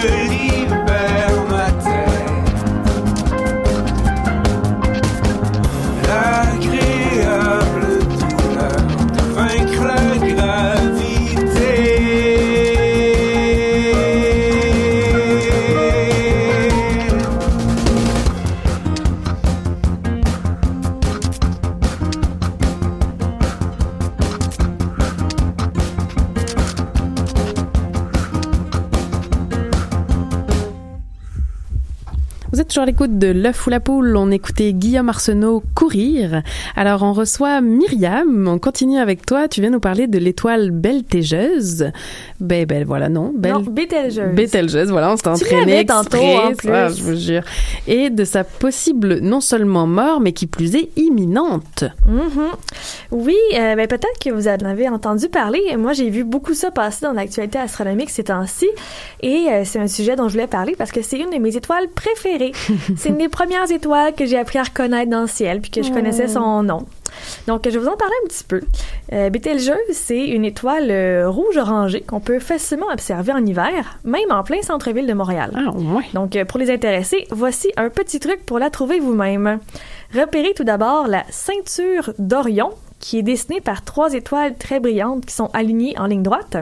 [0.01, 0.78] believe
[32.79, 34.15] toujours à l'écoute de l'œuf ou la poule.
[34.15, 36.43] On écoutait Guillaume Arsenault courir.
[36.77, 38.47] Alors, on reçoit Myriam.
[38.47, 39.47] On continue avec toi.
[39.47, 41.91] Tu viens nous parler de l'étoile Beltégeuse.
[42.39, 43.33] Ben, ben, voilà, non.
[43.35, 43.53] Belle...
[43.53, 44.33] Non, Bételgeuse.
[44.33, 46.69] Bételgeuse, voilà, on s'est entraîné tantôt, en plus.
[46.69, 47.41] je vous jure.
[47.87, 51.83] Et de sa possible, non seulement mort, mais qui plus est imminente.
[52.07, 52.51] Mhm.
[53.11, 55.61] Oui, euh, ben peut-être que vous en avez entendu parler.
[55.77, 58.67] Moi, j'ai vu beaucoup ça passer dans l'actualité astronomique ces temps-ci,
[59.21, 61.57] et euh, c'est un sujet dont je voulais parler parce que c'est une de mes
[61.57, 62.53] étoiles préférées.
[62.97, 65.83] c'est une des premières étoiles que j'ai appris à reconnaître dans le ciel, puis que
[65.83, 66.85] je connaissais son nom.
[67.47, 68.61] Donc, je vais vous en parler un petit peu.
[69.13, 74.43] Euh, Bételgeuse, c'est une étoile euh, rouge-orangée qu'on peut facilement observer en hiver, même en
[74.43, 75.51] plein centre-ville de Montréal.
[76.13, 79.59] Donc, euh, pour les intéressés, voici un petit truc pour la trouver vous-même.
[80.13, 85.33] Repérez tout d'abord la ceinture d'Orion, qui est dessinée par trois étoiles très brillantes qui
[85.33, 86.57] sont alignées en ligne droite.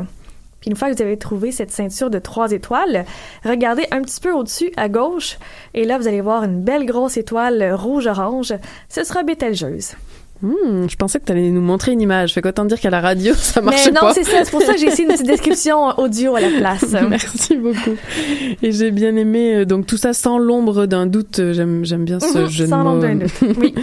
[0.59, 3.05] Puis une fois que vous avez trouvé cette ceinture de trois étoiles,
[3.45, 5.37] regardez un petit peu au-dessus à gauche,
[5.73, 8.53] et là vous allez voir une belle grosse étoile rouge-orange.
[8.89, 9.95] Ce sera Bételgeuse.
[10.41, 12.33] Hmm, je pensais que tu allais nous montrer une image.
[12.33, 14.13] Fait qu'autant dire qu'à la radio, ça marche Mais non, pas.
[14.13, 14.43] c'est ça.
[14.43, 16.95] C'est pour ça que j'ai essayé une petite description audio à la place.
[17.09, 17.95] Merci beaucoup.
[18.61, 21.41] Et j'ai bien aimé, euh, donc tout ça sans l'ombre d'un doute.
[21.53, 23.73] J'aime, j'aime bien ce Mhm, jeu de sans l'ombre d'un doute, oui.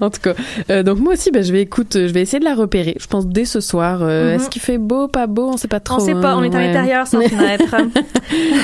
[0.00, 0.34] en tout cas,
[0.70, 2.94] euh, donc moi aussi, ben, je vais écoute, je vais essayer de la repérer.
[3.00, 4.00] Je pense dès ce soir.
[4.02, 4.34] Euh, Mhm.
[4.40, 5.48] Est-ce qu'il fait beau, pas beau?
[5.52, 5.96] On sait pas trop.
[5.96, 6.66] On sait pas, hein, on est à ouais.
[6.68, 7.74] l'intérieur sans fenêtre.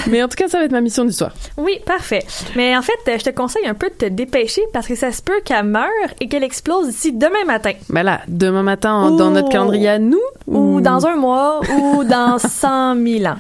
[0.09, 1.33] Mais en tout cas, ça va être ma mission du soir.
[1.57, 2.25] Oui, parfait.
[2.57, 5.23] Mais en fait, je te conseille un peu de te dépêcher parce que ça se
[5.23, 5.87] peut qu'elle meure
[6.21, 7.73] et qu'elle explose d'ici demain matin.
[7.89, 12.39] Ben là, demain matin, dans notre calendrier à nous Ou dans un mois, ou dans
[12.39, 13.37] 100 000 ans.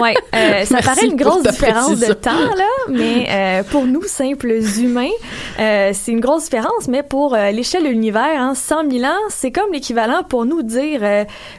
[0.00, 4.02] Ouais, euh, ça Merci paraît une grosse différence de temps, là, mais euh, pour nous,
[4.02, 5.08] simples humains,
[5.58, 9.50] euh, c'est une grosse différence, mais pour l'échelle de l'univers, hein, 100 000 ans, c'est
[9.50, 11.00] comme l'équivalent pour nous dire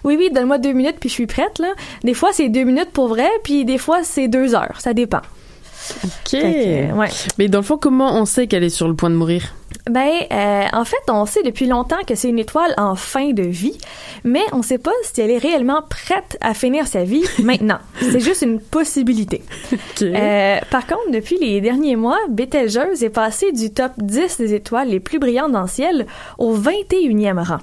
[0.03, 1.59] oui, oui, donne-moi deux minutes puis je suis prête.
[1.59, 1.73] Là.
[2.03, 4.75] Des fois, c'est deux minutes pour vrai, puis des fois, c'est deux heures.
[4.79, 5.21] Ça dépend.
[6.03, 6.31] Ok.
[6.31, 7.09] Que, ouais.
[7.37, 9.53] Mais dans le fond, comment on sait qu'elle est sur le point de mourir?
[9.89, 13.43] Ben, euh, en fait, on sait depuis longtemps que c'est une étoile en fin de
[13.43, 13.77] vie,
[14.23, 17.79] mais on ne sait pas si elle est réellement prête à finir sa vie maintenant.
[17.99, 19.41] c'est juste une possibilité.
[20.01, 24.87] Euh, par contre, depuis les derniers mois, Bételgeuse est passée du top 10 des étoiles
[24.87, 26.05] les plus brillantes dans le ciel
[26.37, 27.59] au 21e rang.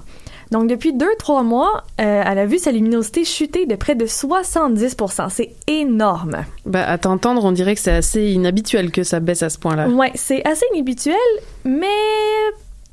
[0.51, 5.29] Donc, depuis 2-3 mois, euh, elle a vu sa luminosité chuter de près de 70%
[5.29, 6.43] C'est énorme.
[6.65, 9.87] Ben, à t'entendre, on dirait que c'est assez inhabituel que ça baisse à ce point-là.
[9.87, 11.15] Ouais, c'est assez inhabituel,
[11.63, 11.87] mais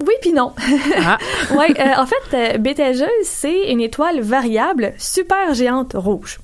[0.06, 0.52] oui puis non.
[1.04, 1.18] Ah.
[1.56, 6.38] ouais, euh, en fait, euh, Bételgeuse, c'est une étoile variable super géante rouge.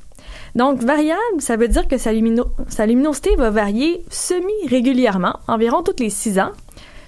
[0.56, 6.00] Donc, variable, ça veut dire que sa, lumino- sa luminosité va varier semi-régulièrement, environ toutes
[6.00, 6.50] les 6 ans.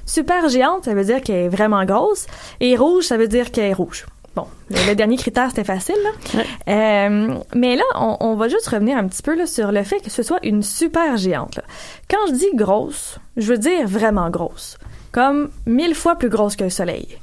[0.06, 2.26] Super géante, ça veut dire qu'elle est vraiment grosse.
[2.60, 4.06] Et rouge, ça veut dire qu'elle est rouge.
[4.36, 5.96] Bon, le, dernier critère, c'était facile.
[6.04, 6.42] Là.
[6.68, 10.00] Euh, mais là, on, on va juste revenir un petit peu là, sur le fait
[10.00, 11.56] que ce soit une super géante.
[11.56, 11.62] là.
[12.10, 14.78] Quand je dis grosse, je veux dire vraiment grosse.
[15.10, 17.18] Comme mille fois plus grosse que le Soleil.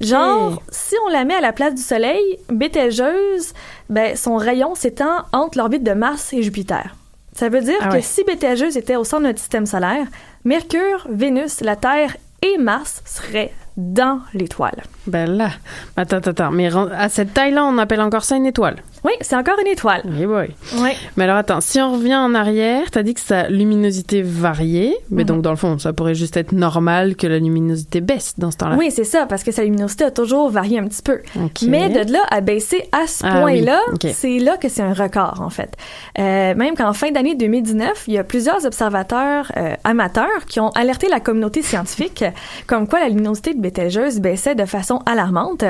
[0.00, 3.52] Genre, si on la met à la place du Soleil, Bételgeuse,
[3.90, 6.96] ben, son rayon s'étend entre l'orbite de Mars et Jupiter.
[7.38, 10.08] Ça veut dire Ah que si Bételgeuse était au centre de notre système solaire,
[10.44, 14.82] Mercure, Vénus, la Terre et Mars seraient dans l'étoile.
[15.06, 15.50] Ben là,
[15.96, 16.50] attends, attends, attends.
[16.50, 18.82] Mais à cette taille-là, on appelle encore ça une étoile.
[19.04, 20.02] Oui, c'est encore une étoile.
[20.04, 20.44] Oui, oui.
[20.78, 20.90] Oui.
[21.16, 25.22] Mais alors attends, si on revient en arrière, t'as dit que sa luminosité variait, mais
[25.22, 25.28] Mhm.
[25.28, 28.56] donc dans le fond, ça pourrait juste être normal que la luminosité baisse dans ce
[28.58, 28.76] temps-là.
[28.76, 31.20] Oui, c'est ça, parce que sa luminosité a toujours varié un petit peu.
[31.66, 34.92] Mais de là à baisser à ce Ah point-là, oui, c'est là que c'est un
[34.94, 35.76] record, en fait.
[36.18, 40.70] Euh, même qu'en fin d'année 2019, il y a plusieurs observateurs euh, amateurs qui ont
[40.70, 42.24] alerté la communauté scientifique
[42.66, 45.64] comme quoi la luminosité de Bételgeuse baissait de façon alarmante.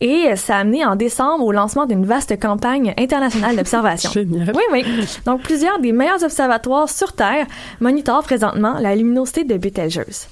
[0.00, 4.10] Et ça a amené en décembre au lancement d'une vaste campagne internationale d'observation.
[4.12, 4.52] Génial.
[4.54, 4.84] Oui, oui.
[5.26, 7.46] Donc, plusieurs des meilleurs observatoires sur Terre
[7.80, 10.26] monitorent présentement la luminosité de Bételgeuse.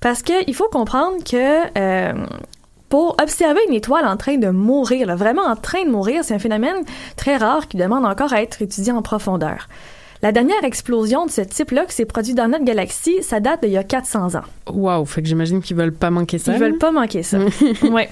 [0.00, 2.12] Parce qu'il faut comprendre que euh,
[2.88, 6.34] pour observer une étoile en train de mourir, là, vraiment en train de mourir, c'est
[6.34, 6.84] un phénomène
[7.16, 9.68] très rare qui demande encore à être étudié en profondeur.
[10.22, 13.72] La dernière explosion de ce type-là qui s'est produite dans notre galaxie, ça date d'il
[13.72, 14.42] y a 400 ans.
[14.72, 16.52] Waouh, fait que j'imagine qu'ils veulent pas manquer ça.
[16.52, 17.38] Ils veulent pas manquer ça.
[17.82, 18.08] ouais.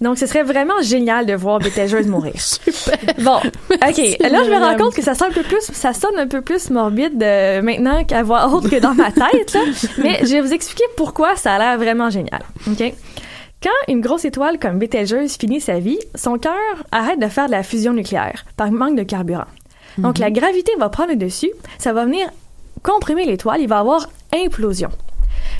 [0.00, 2.34] Donc, ce serait vraiment génial de voir Bételgeuse mourir.
[3.22, 3.36] Bon,
[3.70, 3.98] ok.
[4.20, 6.42] Là, je me rends compte que ça sonne un peu plus, ça sonne un peu
[6.42, 9.54] plus morbide euh, maintenant qu'à voix haute que dans ma tête.
[9.54, 9.60] là.
[9.98, 12.42] Mais je vais vous expliquer pourquoi ça a l'air vraiment génial.
[12.68, 12.92] Ok?
[13.62, 16.52] Quand une grosse étoile comme Bételgeuse finit sa vie, son cœur
[16.92, 19.46] arrête de faire de la fusion nucléaire par manque de carburant.
[19.98, 20.22] Donc, Mhm.
[20.24, 22.28] la gravité va prendre le dessus, ça va venir
[22.82, 24.90] comprimer l'étoile, il va y avoir implosion.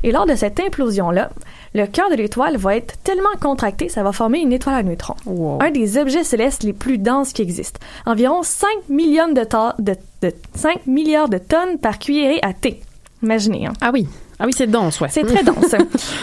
[0.03, 1.31] Et lors de cette implosion-là,
[1.75, 5.15] le cœur de l'étoile va être tellement contracté, ça va former une étoile à neutrons.
[5.61, 7.81] Un des objets célestes les plus denses qui existent.
[8.05, 12.81] Environ 5 millions de, ta- de, de- 5 milliards de tonnes par cuillerée à thé.
[13.23, 13.67] Imaginez.
[13.67, 13.73] Hein.
[13.81, 14.07] Ah oui.
[14.39, 15.09] Ah oui, c'est dense, ouais.
[15.11, 15.75] C'est très dense.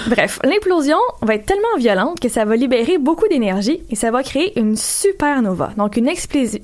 [0.08, 4.24] Bref, l'implosion va être tellement violente que ça va libérer beaucoup d'énergie et ça va
[4.24, 6.10] créer une supernova, donc une,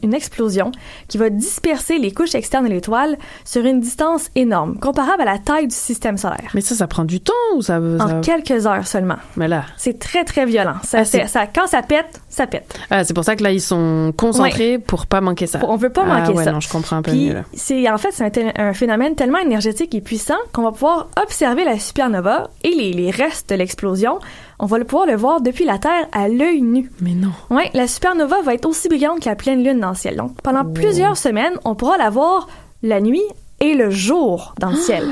[0.04, 0.72] une explosion
[1.08, 5.40] qui va disperser les couches externes de l'étoile sur une distance énorme, comparable à la
[5.40, 6.52] taille du système solaire.
[6.54, 7.80] Mais ça, ça prend du temps ou ça...
[7.98, 8.06] ça...
[8.06, 9.18] En quelques heures seulement.
[9.36, 9.64] Mais là...
[9.78, 10.76] C'est très, très violent.
[10.84, 12.80] Ça, Ah, ça, quand ça pète, ça pète.
[12.90, 15.60] Ah, c'est pour ça que là, ils sont concentrés pour pas manquer ça.
[15.68, 16.52] On veut pas ah, manquer ouais, ça.
[16.52, 17.44] non, je comprends un peu Puis, mieux, là.
[17.54, 21.80] c'est en fait c'est un, phénomène tellement énergétique et puissant qu'on va pouvoir observer la
[21.80, 24.20] supernova et les, les restes de l'explosion.
[24.60, 26.92] On va le pouvoir le voir depuis la Terre à l'œil nu.
[27.02, 27.32] Mais non.
[27.50, 30.16] Ouais, la supernova va être aussi brillante que la pleine lune dans le ciel.
[30.16, 32.48] Donc pendant plusieurs semaines, on pourra la voir
[32.84, 33.24] la nuit
[33.60, 35.06] et le jour dans le ciel.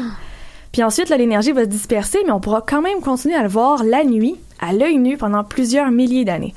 [0.72, 3.50] Puis ensuite, là, l'énergie va se disperser, mais on pourra quand même continuer à le
[3.50, 6.54] voir la nuit, à l'œil nu, pendant plusieurs milliers d'années.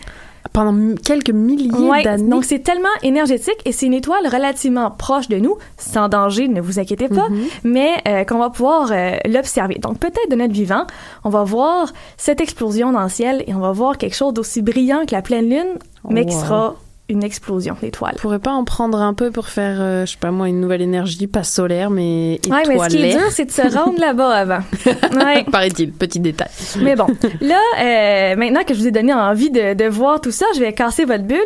[0.53, 2.29] Pendant quelques milliers Ouais, d'années.
[2.29, 6.61] donc c'est tellement énergétique et c'est une étoile relativement proche de nous, sans danger, ne
[6.61, 7.45] vous inquiétez pas, Mhm.
[7.65, 9.77] mais euh, qu'on va pouvoir euh, l'observer.
[9.77, 10.87] Donc peut-être de notre vivant,
[11.25, 14.61] on va voir cette explosion dans le ciel et on va voir quelque chose d'aussi
[14.61, 15.79] brillant que la pleine lune,
[16.09, 16.41] mais qui Wow.
[16.43, 16.75] sera
[17.11, 18.15] une explosion d'étoiles.
[18.17, 20.61] On pourrait pas en prendre un peu pour faire, euh, je sais pas moi, une
[20.61, 23.99] nouvelle énergie, pas solaire, mais Ouais, mais ce qui est dur, c'est de se rendre
[24.01, 24.61] là-bas avant.
[24.87, 25.45] Ouais.
[25.53, 26.49] Paraît-il, petit détail.
[26.81, 27.07] Mais bon,
[27.41, 30.61] là, euh, maintenant que je vous ai donné envie de, de voir tout ça, je
[30.61, 31.39] vais casser votre bulle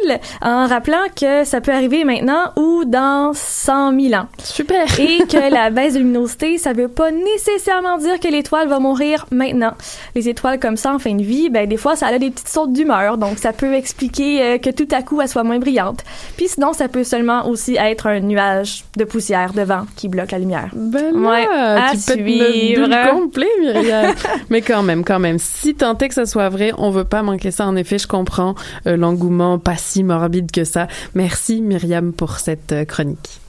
[0.42, 4.26] en rappelant que ça peut arriver maintenant ou dans 100 000 ans.
[4.42, 4.84] Super!
[5.00, 9.26] Et que la baisse de luminosité, ça veut pas nécessairement dire que l'étoile va mourir
[9.30, 9.72] maintenant.
[10.14, 12.48] Les étoiles comme ça en fin de vie, ben des fois, ça a des petites
[12.48, 16.04] sortes d'humeur, donc ça peut expliquer euh, que tout à coup, elle soit moins brillante.
[16.36, 20.30] Puis sinon, ça peut seulement aussi être un nuage de poussière de vent qui bloque
[20.30, 20.70] la lumière.
[20.74, 23.10] Ben Ouais, là, à tu suivre.
[23.10, 24.14] complet, Myriam.
[24.50, 27.22] Mais quand même, quand même, si tant est que ça soit vrai, on veut pas
[27.22, 27.66] manquer ça.
[27.66, 28.54] En effet, je comprends
[28.86, 30.88] euh, l'engouement pas si morbide que ça.
[31.14, 33.40] Merci Myriam pour cette euh, chronique.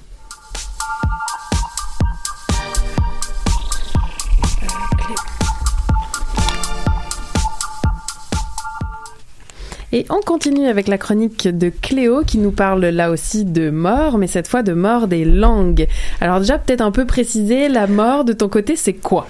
[9.95, 14.17] Et on continue avec la chronique de Cléo qui nous parle là aussi de mort,
[14.17, 15.87] mais cette fois de mort des langues.
[16.19, 19.25] Alors déjà peut-être un peu préciser, la mort de ton côté c'est quoi?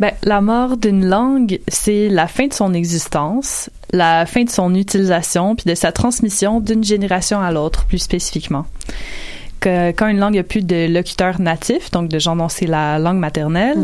[0.00, 4.74] Ben, la mort d'une langue, c'est la fin de son existence, la fin de son
[4.74, 8.66] utilisation, puis de sa transmission d'une génération à l'autre, plus spécifiquement.
[9.64, 12.98] Que, quand une langue a plus de locuteurs natifs, donc de gens dont c'est la
[12.98, 13.78] langue maternelle,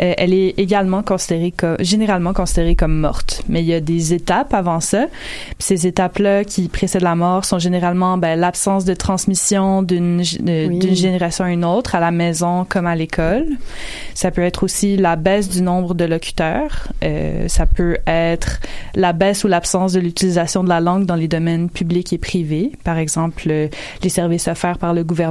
[0.00, 3.42] euh, elle est également considérée comme, généralement considérée comme morte.
[3.48, 5.06] Mais il y a des étapes avant ça.
[5.06, 10.94] Puis ces étapes-là qui précèdent la mort sont généralement ben, l'absence de transmission d'une Oui.
[10.94, 13.46] génération à une autre, à la maison comme à l'école.
[14.14, 16.88] Ça peut être aussi la baisse du nombre de locuteurs.
[17.02, 18.60] Euh, ça peut être
[18.94, 22.70] la baisse ou l'absence de l'utilisation de la langue dans les domaines publics et privés.
[22.84, 23.66] Par exemple, euh,
[24.02, 25.23] les services offerts par le gouvernement,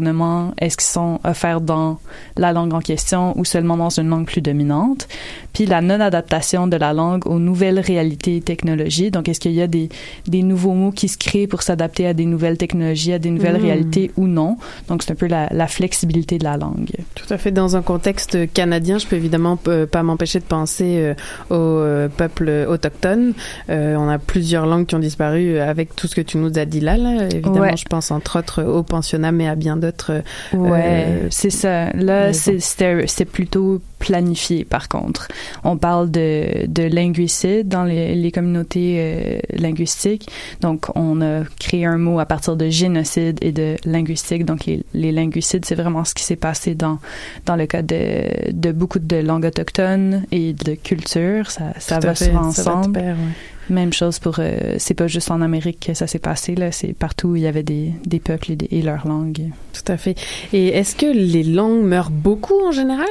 [0.57, 1.99] est-ce qu'ils sont offerts dans
[2.37, 5.07] la langue en question ou seulement dans une langue plus dominante?
[5.53, 9.11] Puis la non-adaptation de la langue aux nouvelles réalités et technologies.
[9.11, 9.89] Donc, est-ce qu'il y a des,
[10.27, 13.59] des nouveaux mots qui se créent pour s'adapter à des nouvelles technologies, à des nouvelles
[13.59, 13.65] Mm.
[13.65, 14.57] réalités ou non?
[14.87, 16.89] Donc, c'est un peu la, la flexibilité de la langue.
[17.15, 17.51] Tout à fait.
[17.51, 21.13] Dans un contexte canadien, je peux évidemment euh, pas m'empêcher de penser euh,
[21.49, 23.33] aux euh, peuples autochtones.
[23.69, 26.57] Euh, on a plusieurs langues qui ont disparu euh, avec tout ce que tu nous
[26.57, 26.97] as dit là.
[26.97, 27.25] là.
[27.25, 27.77] Évidemment, Ouais.
[27.77, 30.11] je pense entre autres au pensionnat, mais à bien d'autres.
[30.53, 31.91] euh, Ouais, euh, c'est ça.
[31.93, 35.30] Là, c'était plutôt planifié, par contre.
[35.63, 40.28] On parle de, de linguicide dans les, les communautés euh, linguistiques.
[40.61, 44.45] Donc, on a créé un mot à partir de génocide et de linguistique.
[44.45, 46.99] Donc, les, les linguicides, c'est vraiment ce qui s'est passé dans,
[47.45, 51.49] dans le cas de, de beaucoup de langues autochtones et de culture.
[51.49, 52.93] Ça, ça va souvent ça va de ensemble.
[52.99, 53.32] pair, ouais.
[53.70, 54.36] Même chose pour...
[54.39, 56.72] euh, c'est pas juste en Amérique que ça s'est passé, là.
[56.72, 59.49] C'est partout où il y avait des, des peuples et, des, et leurs langues.
[59.74, 60.16] Tout à fait.
[60.53, 63.07] Et est-ce que les langues meurent beaucoup en général?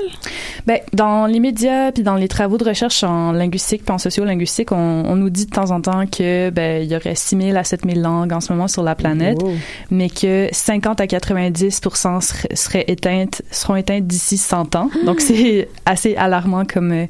[0.66, 4.72] Ben, dans les médias puis dans les travaux de recherche en linguistique puis en sociolinguistique,
[4.72, 4.76] on,
[5.06, 8.00] on nous dit de temps en temps que ben il y aurait 6000 à 7000
[8.00, 9.52] langues en ce moment sur la planète, Wow.
[9.90, 14.90] mais que 50 à 90 seraient, seraient éteintes seront éteintes d'ici 100 ans.
[15.04, 17.06] Donc c'est assez alarmant comme euh,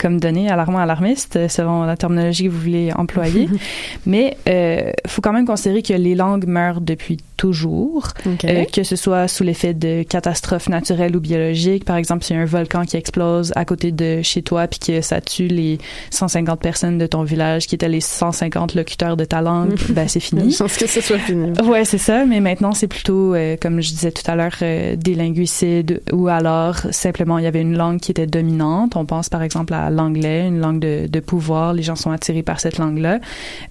[0.00, 3.48] comme données, alarmant alarmiste selon la terminologie que vous voulez employer.
[4.06, 8.08] mais euh, faut quand même considérer que les langues meurent depuis toujours,
[8.44, 11.84] euh, que ce soit sous l'effet de catastrophes naturelles ou biologiques.
[11.84, 14.78] Par exemple, s'il y a un volcan qui explose à côté de chez toi puis
[14.78, 15.78] que ça tue les
[16.10, 20.20] 150 personnes de ton village qui étaient les 150 locuteurs de ta langue, ben c'est
[20.20, 20.50] fini.
[20.50, 21.52] Je pense que ce soit fini.
[21.62, 24.96] Ouais, c'est ça, mais maintenant c'est plutôt, euh, comme je disais tout à l'heure, euh,
[24.96, 28.96] des linguicides ou alors simplement il y avait une langue qui était dominante.
[28.96, 31.72] On pense par exemple à l'anglais, une langue de, de pouvoir.
[31.74, 33.20] Les gens sont attirés par cette langue-là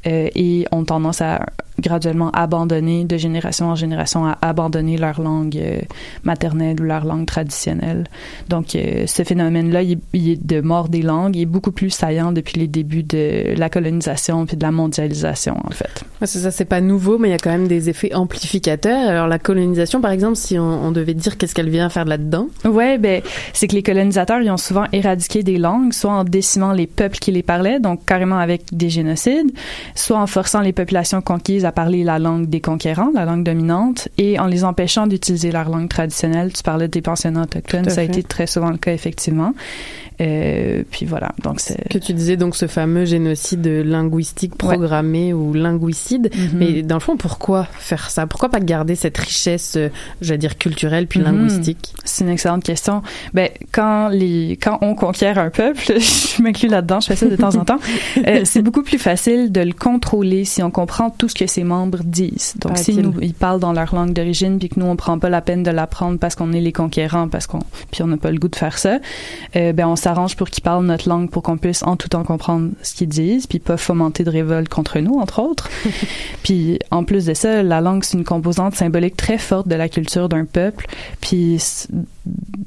[0.07, 1.45] euh, et ont tendance à
[1.79, 5.81] graduellement abandonné de génération en génération à abandonner leur langue euh,
[6.23, 8.05] maternelle ou leur langue traditionnelle.
[8.49, 11.89] Donc, euh, ce phénomène-là, il, il est de mort des langues, il est beaucoup plus
[11.89, 16.03] saillant depuis les débuts de la colonisation puis de la mondialisation, en fait.
[16.21, 19.09] Ouais, c'est ça, c'est pas nouveau, mais il y a quand même des effets amplificateurs.
[19.09, 22.47] Alors, la colonisation, par exemple, si on, on devait dire qu'est-ce qu'elle vient faire là-dedans?
[22.63, 23.21] Ouais, ben,
[23.53, 27.17] c'est que les colonisateurs, ils ont souvent éradiqué des langues, soit en décimant les peuples
[27.17, 29.51] qui les parlaient, donc carrément avec des génocides,
[29.93, 34.07] soit en forçant les populations conquises à parler la langue des conquérants, la langue dominante,
[34.17, 36.53] et en les empêchant d'utiliser leur langue traditionnelle.
[36.53, 39.53] Tu parlais des pensionnats autochtones, ça a été très souvent le cas, effectivement.
[40.21, 41.87] Euh, puis voilà, donc c'est...
[41.89, 46.29] Que tu disais donc ce fameux génocide linguistique programmé ou linguicide.
[46.35, 46.49] Mhm.
[46.53, 48.25] Mais dans le fond, pourquoi faire ça?
[48.27, 49.89] Pourquoi pas garder cette richesse, euh,
[50.21, 51.25] j'allais dire culturelle puis Mhm.
[51.25, 51.93] linguistique?
[52.03, 53.01] C'est une excellente question.
[53.33, 57.35] Ben, quand les, quand on conquiert un peuple, je m'inclus là-dedans, je fais ça de
[57.35, 57.79] temps en temps,
[58.25, 61.63] euh, c'est beaucoup plus facile de le contrôler si on comprend tout ce que ses
[61.63, 62.55] membres disent.
[62.61, 63.01] Donc, si Paraît-il.
[63.01, 65.63] nous, ils parlent dans leur langue d'origine puis que nous, on prend pas la peine
[65.63, 67.59] de l'apprendre parce qu'on est les conquérants, parce qu'on,
[67.91, 68.99] puis on n'a pas le goût de faire ça,
[69.55, 72.23] euh, ben, on s'arrange pour qu'ils parlent notre langue pour qu'on puisse en tout temps
[72.23, 75.69] comprendre ce qu'ils disent puis pas fomenter de révolte contre nous, entre autres.
[76.43, 79.89] Puis en plus de ça, la langue c'est une composante symbolique très forte de la
[79.89, 80.87] culture d'un peuple.
[81.21, 81.59] Puis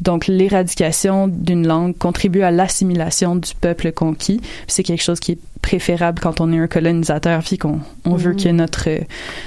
[0.01, 4.41] donc l'éradication d'une langue contribue à l'assimilation du peuple conquis.
[4.67, 8.33] C'est quelque chose qui est préférable quand on est un colonisateur puis qu'on on veut
[8.33, 8.37] Mhm.
[8.43, 8.99] que notre euh,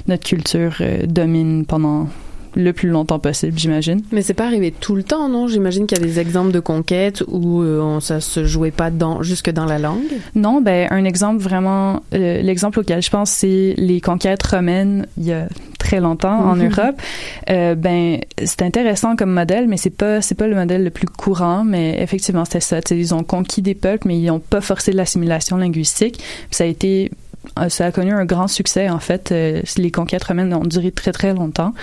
[0.07, 2.07] notre culture euh, domine pendant
[2.55, 4.01] le plus longtemps possible, j'imagine.
[4.11, 5.47] Mais c'est pas arrivé tout le temps, non?
[5.47, 8.89] J'imagine qu'il y a des exemples de conquêtes où euh, on, ça se jouait pas
[8.91, 10.01] dans, jusque dans la langue?
[10.35, 15.25] Non, ben un exemple vraiment, euh, l'exemple auquel je pense, c'est les conquêtes romaines il
[15.25, 15.47] y a
[15.79, 16.69] très longtemps en Mhm.
[16.71, 17.01] Europe.
[17.49, 21.07] Euh, ben c'est intéressant comme modèle, mais c'est pas c'est pas le modèle le plus
[21.07, 22.79] courant, mais effectivement c'était ça.
[22.91, 26.17] Ils ont conquis des peuples, mais ils ont pas forcé l'assimilation linguistique.
[26.17, 27.11] Puis ça a été
[27.59, 29.33] euh, ça a connu un grand succès en fait.
[29.77, 31.73] Les conquêtes romaines ont duré très très longtemps.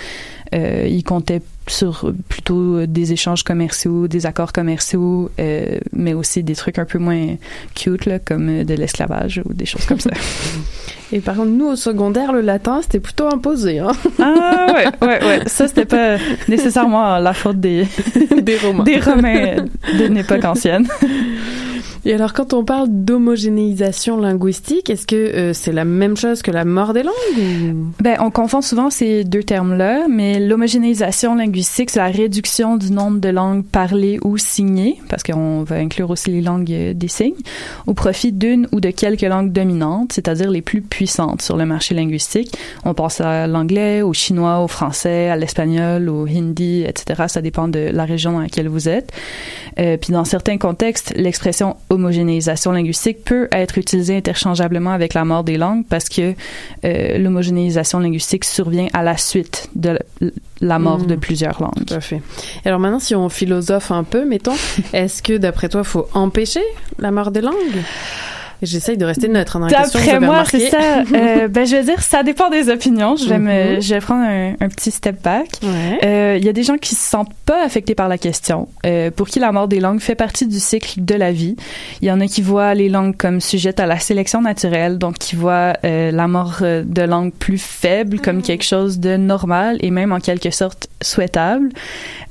[0.55, 6.55] Euh, ils comptaient sur plutôt des échanges commerciaux, des accords commerciaux, euh, mais aussi des
[6.55, 7.37] trucs un peu moins
[7.75, 10.11] cute là, comme de l'esclavage ou des choses comme ça.
[11.13, 13.79] Et par contre, nous au secondaire, le latin, c'était plutôt imposé.
[13.79, 15.41] Hein ah ouais, ouais, ouais.
[15.47, 16.17] Ça c'était pas
[16.49, 17.87] nécessairement la faute des
[18.43, 19.65] des Romains, des Romains
[19.99, 20.87] d'une époque ancienne.
[22.09, 26.51] Et alors, quand on parle d'homogénéisation linguistique, est-ce que euh, c'est la même chose que
[26.51, 27.93] la mort des langues ou...
[28.03, 33.21] Ben, on confond souvent ces deux termes-là, mais l'homogénéisation linguistique, c'est la réduction du nombre
[33.21, 37.35] de langues parlées ou signées, parce qu'on va inclure aussi les langues euh, des signes,
[37.87, 41.95] au profit d'une ou de quelques langues dominantes, c'est-à-dire les plus puissantes sur le marché
[41.95, 42.57] linguistique.
[42.87, 47.25] On pense à l'anglais, au chinois, au français, à l'espagnol, au hindi, etc.
[47.29, 49.13] Ça dépend de la région dans laquelle vous êtes.
[49.79, 55.45] Euh, puis dans certains contextes, l'expression homogénéisation linguistique peut être utilisée interchangeablement avec la mort
[55.45, 56.35] des langues parce que
[56.85, 59.99] euh, l'homogénéisation linguistique survient à la suite de
[60.61, 61.07] la- mort Mm.
[61.07, 61.85] de plusieurs langues.
[61.87, 62.23] Tout à fait.
[62.65, 64.55] Alors maintenant, si on philosophe un peu, mettons,
[64.93, 66.63] est-ce que d'après toi, faut empêcher
[66.99, 67.55] la mort des langues?
[68.63, 70.01] J'essaye de rester neutre hein, dans la question.
[70.01, 70.79] vous D'après moi, c'est ça.
[71.15, 73.17] Euh, ben, je veux dire, ça dépend des opinions.
[73.17, 73.81] Je vais me, Mhm.
[73.83, 75.49] je vais prendre un, un petit step back.
[75.63, 75.99] Ouais.
[76.05, 79.11] Euh, Il y a des gens qui se sentent pas affectés par la question, euh,
[79.11, 81.57] pour qui la mort des langues fait partie du cycle de la vie.
[82.03, 85.19] Il y en a qui voient les langues comme sujettes à la sélection naturelle, donc
[85.19, 89.91] qui voient euh, la mort de langues plus faibles comme quelque chose de normal et
[89.91, 91.71] même en quelque sorte souhaitable.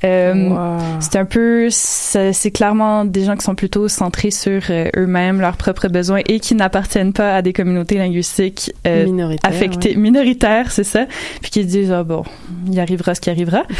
[0.04, 0.78] Wow.
[1.00, 4.62] c'est un peu, c'est c'est clairement des gens qui sont plutôt centrés sur
[4.96, 9.96] eux-mêmes, leurs propres besoins et qui n'appartiennent pas à des communautés linguistiques euh, affectées, ouais.
[9.96, 11.06] minoritaires, c'est ça,
[11.42, 12.24] puis qui se disent ah bon,
[12.70, 13.64] il arrivera ce qui arrivera.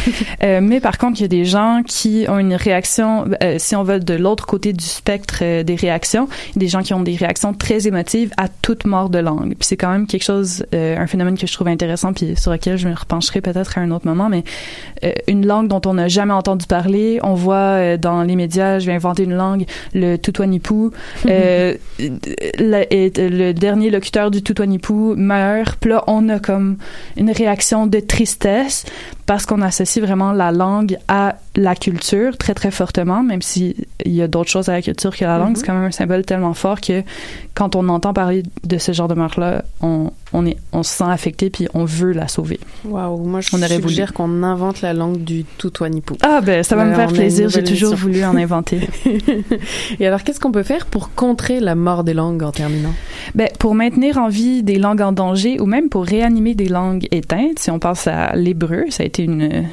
[0.44, 3.76] Euh, mais par contre, il y a des gens qui ont une réaction, euh, si
[3.76, 7.54] on va de l'autre côté du spectre des réactions, des gens qui ont des réactions
[7.54, 9.56] très émotives à toute mort de langue.
[9.56, 12.78] Puis c'est quand même quelque chose, un phénomène que je trouve intéressant, puis sur lequel
[12.78, 14.44] je me repencherai peut-être à un autre moment, mais
[15.28, 17.20] une langue dont on n'a jamais entendu parler.
[17.24, 20.92] On voit dans les médias, je vais inventer une langue, le Tutuanipou.
[21.28, 21.76] Euh,
[22.60, 25.86] le, dernier locuteur du Tutuanipou meurt.
[25.86, 26.78] Là, on a comme
[27.16, 28.86] une réaction de tristesse
[29.28, 33.76] parce qu'on associe vraiment la langue à la culture très très fortement, même si
[34.06, 35.50] il y a d'autres choses à la culture que la langue.
[35.50, 35.56] Mhm.
[35.58, 37.04] C'est quand même un symbole tellement fort que
[37.54, 41.04] quand on entend parler de ce genre de mort-là, on, on, est, on se sent
[41.10, 42.60] affecté puis on veut la sauver.
[42.86, 43.90] Waouh, moi je On aurait voulu.
[43.90, 46.16] suggère qu'on invente la langue du Tutuanipou.
[46.22, 48.80] Ah ben ça va me faire plaisir, j'ai toujours voulu en inventer.
[50.00, 52.94] Et alors, qu'est-ce qu'on peut faire pour contrer la mort des langues en terminant?
[53.36, 57.08] Ben, pour maintenir en vie des langues en danger ou même pour réanimer des langues
[57.12, 59.68] éteintes, si on pense à l'hébreu, ça a été une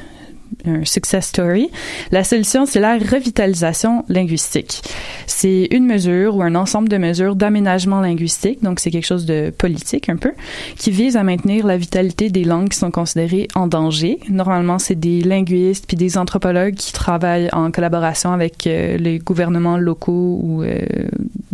[0.65, 1.69] un success story.
[2.11, 4.81] La solution, c'est la revitalisation linguistique.
[5.27, 9.51] C'est une mesure ou un ensemble de mesures d'aménagement linguistique, donc c'est quelque chose de
[9.55, 10.31] politique un peu,
[10.77, 14.19] qui vise à maintenir la vitalité des langues qui sont considérées en danger.
[14.29, 19.77] Normalement, c'est des linguistes puis des anthropologues qui travaillent en collaboration avec euh, les gouvernements
[19.77, 20.79] locaux ou euh,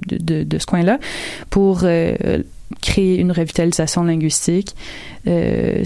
[0.08, 1.00] de, ce coin-là
[1.50, 2.16] pour euh,
[2.82, 4.76] créer une revitalisation linguistique.
[5.28, 5.84] Euh,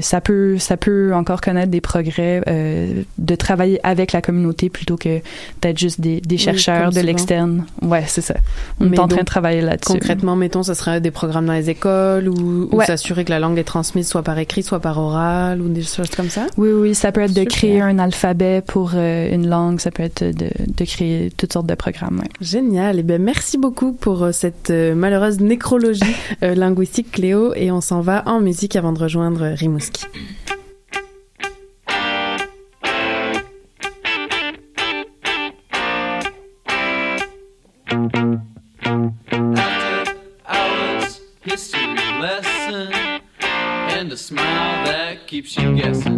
[0.00, 4.96] ça peut ça peut encore connaître des progrès euh, de travailler avec la communauté plutôt
[4.96, 5.20] que
[5.60, 7.66] d'être juste des, des chercheurs oui, de l'externe.
[7.82, 8.34] Ouais, c'est ça.
[8.80, 9.92] On Mais est en train de travailler là-dessus.
[9.92, 12.86] Concrètement, mettons, ce serait des programmes dans les écoles ou, ou Ouais.
[12.86, 16.10] s'assurer que la langue est transmise soit par écrit, soit par oral ou des choses
[16.10, 16.46] comme ça?
[16.56, 17.52] Oui, oui, ça peut être de Super.
[17.56, 21.66] créer un alphabet pour euh, une langue, ça peut être de, de créer toutes sortes
[21.66, 22.20] de programmes.
[22.20, 22.28] Ouais.
[22.40, 22.98] Génial.
[23.00, 26.02] Eh bien, merci beaucoup pour cette euh, malheureuse nécrologie
[26.42, 27.52] euh, linguistique, Cléo.
[27.54, 30.06] Et on s'en va en musique avant de rejoindre Rimouski.
[41.42, 41.80] history
[42.20, 42.92] lesson,
[43.40, 46.17] and a smile that keeps you guessing.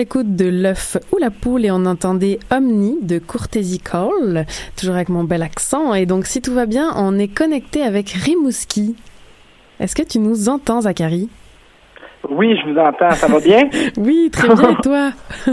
[0.00, 5.10] L'écoute de l'œuf ou la poule et on entendait Omni de Courtesy Call, toujours avec
[5.10, 5.92] mon bel accent.
[5.92, 8.96] Et donc, si tout va bien, on est connecté avec Rimouski.
[9.78, 11.28] Est-ce que tu nous entends, Zachary?
[12.30, 13.10] Oui, je vous entends.
[13.10, 13.68] Ça va bien?
[13.98, 15.12] Oui, très bien, et toi?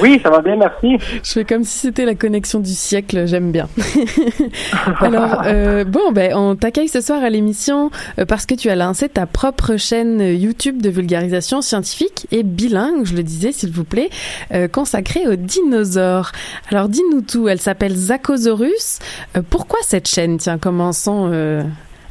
[0.00, 0.96] Oui, ça va bien, merci.
[1.22, 3.68] Je fais comme si c'était la connexion du siècle, j'aime bien.
[5.00, 8.76] Alors, euh, bon, ben, on t'accueille ce soir à l'émission euh, parce que tu as
[8.76, 13.84] lancé ta propre chaîne YouTube de vulgarisation scientifique et bilingue, je le disais, s'il vous
[13.84, 14.10] plaît,
[14.52, 16.32] euh, consacrée aux dinosaures.
[16.70, 18.98] Alors, dis-nous tout, elle s'appelle Zachosaurus.
[19.36, 20.38] Euh, pourquoi cette chaîne?
[20.38, 21.30] Tiens, commençons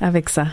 [0.02, 0.46] avec ça.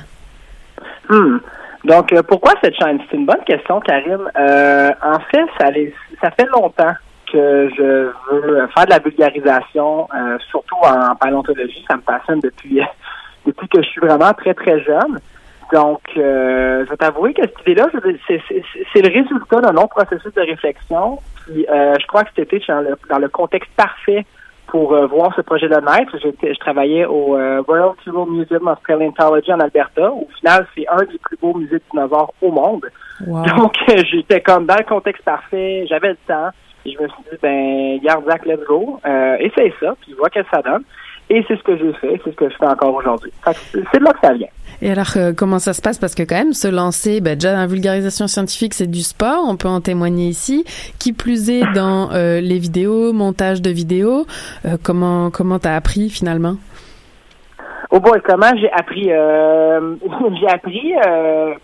[1.08, 1.38] Hmm.
[1.84, 2.98] Donc, pourquoi cette chaîne?
[3.10, 4.28] C'est une bonne question, Karim.
[4.38, 6.92] Euh, en fait, ça, les- ça fait longtemps
[7.37, 7.82] que je
[8.32, 11.84] veux faire de la vulgarisation, euh, surtout en paléontologie.
[11.89, 12.80] Ça me passionne depuis,
[13.47, 15.18] depuis que je suis vraiment très, très jeune.
[15.72, 17.89] Donc, euh, je vais t'avouer que cette idée-là,
[18.28, 21.18] c'est- le résultat d'un long processus de réflexion.
[21.45, 24.24] Puis, euh, je crois que c'était dans le, dans le contexte parfait
[24.68, 26.16] pour euh, voir ce projet de naître.
[26.22, 30.11] J'étais- Je travaillais au Royal Tyrrell Museum of Paleontology en Alberta.
[30.12, 32.87] Au final, c'est un des plus beaux musées de dinosaures au monde.
[33.57, 33.74] Donc,
[34.11, 36.51] j'étais comme dans le contexte parfait, j'avais le temps.
[36.87, 39.01] Et je me suis dit, ben, garde Zach, let's go.
[39.07, 40.82] Euh, essaye ça, puis vois qu'est-ce que ça donne.
[41.28, 43.32] Et c'est ce que j'ai fait, c'est ce que je fais encore aujourd'hui.
[43.72, 44.47] C'est de là que ça vient.
[44.80, 45.99] Et alors, euh, comment ça se passe?
[45.99, 49.57] Parce que quand même, se lancer, ben, déjà, la vulgarisation scientifique, c'est du sport, on
[49.57, 50.64] peut en témoigner ici.
[51.01, 54.24] Qui plus est dans euh, les vidéos, montage de vidéos,
[54.66, 56.55] euh, comment comment t'as appris finalement?
[57.91, 59.05] Oh boy, comment j'ai appris
[60.41, 60.93] j'ai appris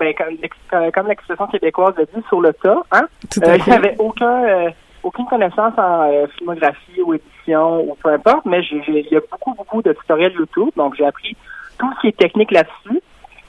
[0.01, 3.07] ben, comme, l'ex- comme l'expression québécoise le dit sur le tas, hein?
[3.33, 3.71] Tout à fait.
[3.71, 9.17] J'avais aucun aucune connaissance en euh, filmographie ou édition ou peu importe, mais il y
[9.17, 11.37] a beaucoup, beaucoup de tutoriels YouTube, donc j'ai appris
[11.79, 13.01] tout ce qui est technique là-dessus.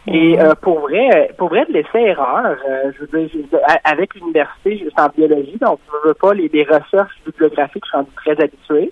[0.05, 3.43] Et euh, pour vrai, pour vrai, de l'essai erreur, euh, je veux dire,
[3.85, 7.89] avec l'université, je suis en biologie, donc je veux pas les, les recherches bibliographiques, je
[7.89, 8.91] suis rendu très habitué.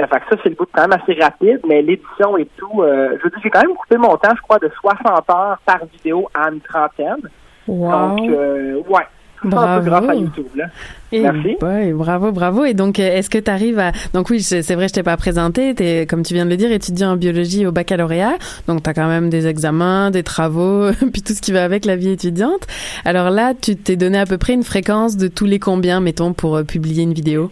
[0.00, 2.82] Euh, fait que ça, c'est le bout quand même assez rapide, mais l'édition et tout,
[2.82, 5.58] euh, je veux dire, j'ai quand même coupé mon temps, je crois, de 60 heures
[5.66, 7.28] par vidéo à une trentaine.
[7.68, 7.90] Wow.
[7.90, 9.06] Donc, euh, ouais.
[9.50, 9.84] Bravo.
[9.84, 10.66] grâce à YouTube, là.
[11.10, 11.56] Et Merci.
[11.60, 12.64] boy, bravo, bravo.
[12.64, 13.92] Et donc, euh, est-ce que tu arrives à...
[14.14, 15.74] Donc oui, c'est vrai, je t'ai pas présenté.
[15.74, 18.34] T'es, comme tu viens de le dire, étudiant en biologie au baccalauréat.
[18.66, 21.84] Donc, tu as quand même des examens, des travaux, puis tout ce qui va avec
[21.84, 22.66] la vie étudiante.
[23.04, 26.32] Alors là, tu t'es donné à peu près une fréquence de tous les combien, mettons,
[26.32, 27.50] pour euh, publier une vidéo?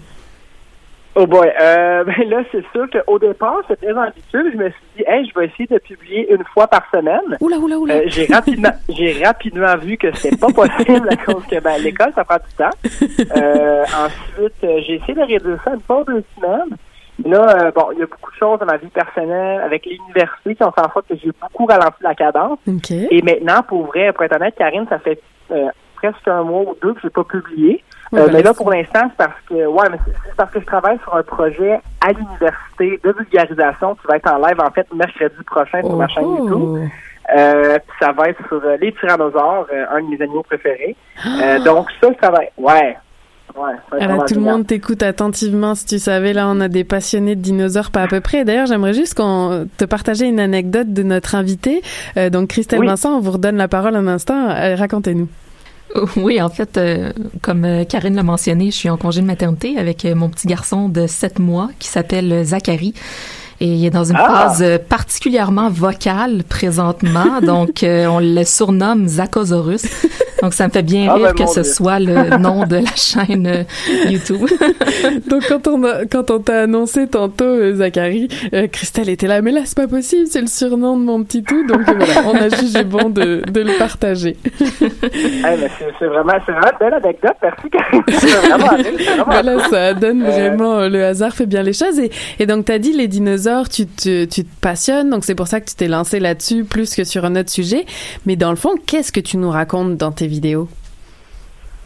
[1.17, 4.53] Oh boy, euh, ben là, c'est sûr qu'au départ, c'était très ambitieux.
[4.53, 7.37] Je me suis dit, hey, je vais essayer de publier une fois par semaine.
[7.41, 7.95] Oula, oula, oula.
[7.95, 12.13] Euh, j'ai rapidement, j'ai rapidement vu que c'était pas possible à cause que ben, l'école,
[12.15, 13.37] ça prend du temps.
[13.37, 16.77] Euh, ensuite, euh, j'ai essayé de réduire ça une fois deux semaines.
[17.25, 20.55] Là, euh, bon, il y a beaucoup de choses dans ma vie personnelle avec l'université
[20.55, 22.59] qui ont fait en sorte que j'ai beaucoup ralenti la cadence.
[22.67, 22.91] OK.
[22.91, 26.77] Et maintenant, pour vrai, pour être honnête, Karine, ça fait euh, presque un mois ou
[26.83, 27.85] deux que j'ai pas publié.
[28.13, 30.99] Euh, mais là, pour l'instant, c'est parce que ouais, mais c'est parce que je travaille
[31.05, 35.43] sur un projet à l'université de vulgarisation qui va être en live en fait mercredi
[35.47, 36.39] prochain sur ma chaîne Oh.
[36.49, 36.89] YouTube.
[37.37, 40.97] Euh, ça va être sur euh, les tyrannosaures, euh, un de mes animaux préférés.
[41.25, 42.97] Euh, donc ça, ça va être ouais.
[43.57, 45.75] Ouais, Alors, vraiment tout le monde t'écoute attentivement.
[45.75, 48.45] Si tu savais, là, on a des passionnés de dinosaures pas à peu près.
[48.45, 51.83] D'ailleurs, j'aimerais juste qu'on te partager une anecdote de notre invité.
[52.17, 52.87] Euh, donc, Christelle Oui.
[52.87, 54.51] Vincent, on vous redonne la parole un instant.
[54.51, 55.29] Euh, Racontez-nous.
[56.17, 57.13] Oui, en fait, euh,
[57.43, 60.47] comme euh, Karine l'a mentionné, je suis en congé de maternité avec euh, mon petit
[60.47, 62.95] garçon de 7 mois qui s'appelle Zachary.
[63.61, 64.49] Et il est dans une Ah!
[64.49, 69.83] phase euh, particulièrement vocale présentement, donc euh, on le surnomme Zachosaurus.
[70.43, 71.71] Donc ça me fait bien Ah, rire ben, que ce Dieu.
[71.71, 73.63] soit le nom de la chaîne euh,
[74.09, 74.49] YouTube.
[75.29, 79.43] Donc, quand on, a- quand on t'a annoncé tantôt, euh, Zachary, euh, Christelle était là,
[79.43, 81.67] mais là, c'est pas possible, c'est le surnom de mon petit tout.
[81.67, 84.37] Donc, voilà, on a jugé bon de, de le partager.
[85.03, 87.37] Hey, mais c'est vraiment, c'est vraiment une belle anecdote.
[87.43, 88.03] Merci, Karine.
[88.09, 91.99] Vraiment, vraiment Voilà, ça donne Euh, vraiment euh, le hasard fait bien les choses.
[91.99, 95.35] Et, et donc, tu as dit les dinosaures, tu te, tu te passionnes, donc c'est
[95.35, 97.85] pour ça que tu t'es lancé là-dessus plus que sur un autre sujet.
[98.27, 100.69] Mais dans le fond, qu'est-ce que tu nous racontes dans tes vidéos?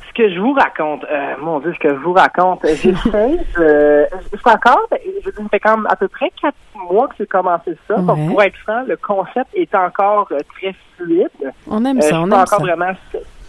[0.09, 2.93] Ce que je vous raconte, euh, mon Dieu, ce que je vous raconte, j'essaie
[3.59, 4.07] de...
[4.33, 6.55] Je suis encore, je ça fait quand même à peu près quatre
[6.91, 7.97] mois que j'ai commencé ça.
[7.97, 11.29] Donc, pour être franc, le concept est encore euh, très fluide.
[11.69, 12.59] On aime Euh, ça, on aime encore ça.
[12.59, 12.93] vraiment...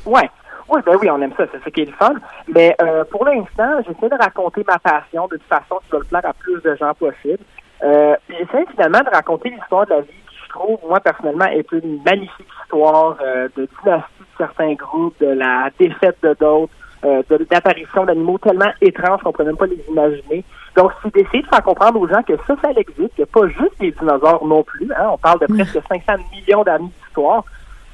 [0.06, 0.30] Ouais.
[0.68, 2.16] Oui, ben oui, on aime ça, c'est ça qui est le fun.
[2.48, 6.26] Mais euh, pour l'instant, j'essaie de raconter ma passion d'une façon qui va le plaire
[6.26, 7.38] à plus de gens possible.
[7.84, 11.70] Euh, j'essaie finalement de raconter l'histoire de la vie qui, je trouve, moi, personnellement, est
[11.72, 16.74] une magnifique histoire euh, de dynastie de certains groupes, de la défaite de d'autres,
[17.04, 20.44] euh, de l'apparition d'animaux tellement étranges qu'on ne peut même pas les imaginer.
[20.76, 23.26] Donc, c'est d'essayer de faire comprendre aux gens que ça, ça existe, qu'il n'y a
[23.28, 24.90] pas juste les dinosaures non plus.
[24.98, 25.10] Hein?
[25.12, 27.44] On parle de presque 500 millions d'années d'histoire.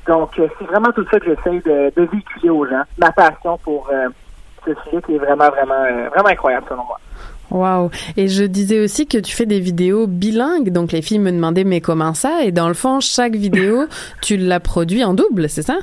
[0.08, 2.84] Donc, euh, c'est vraiment tout ça que j'essaie de, de véhiculer aux gens.
[2.98, 4.08] Ma passion pour euh,
[4.66, 7.00] ce sujet qui est vraiment, vraiment, vraiment incroyable selon moi.
[7.52, 7.92] Wow.
[8.18, 10.70] Et je disais aussi que tu fais des vidéos bilingues.
[10.72, 12.44] Donc, les filles me demandaient, mais comment ça?
[12.44, 13.86] Et dans le fond, chaque vidéo,
[14.22, 15.78] tu l'as produit en double, c'est ça?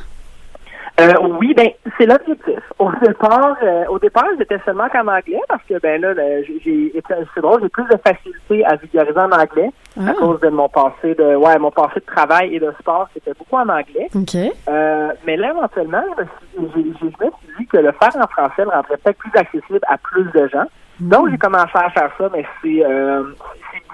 [1.01, 2.59] Euh, oui, ben c'est l'objectif.
[2.81, 6.13] Au départ, euh, au départ, j'étais seulement qu'en anglais parce que ben là,
[6.65, 10.13] j'ai- c'est drôle, j'ai plus de facilité à vulgariser en anglais à Ah.
[10.19, 13.55] cause de mon passé de ouais, mon passé de travail et de sport, c'était beaucoup
[13.55, 14.09] en anglais.
[14.13, 14.35] OK.
[14.69, 16.03] Euh, mais là, éventuellement,
[16.57, 19.99] je me suis dit que le faire en français le rendrait peut-être plus accessible à
[19.99, 20.67] plus de gens.
[21.01, 23.23] Donc, j'ai commencé à faire ça, mais c'est euh,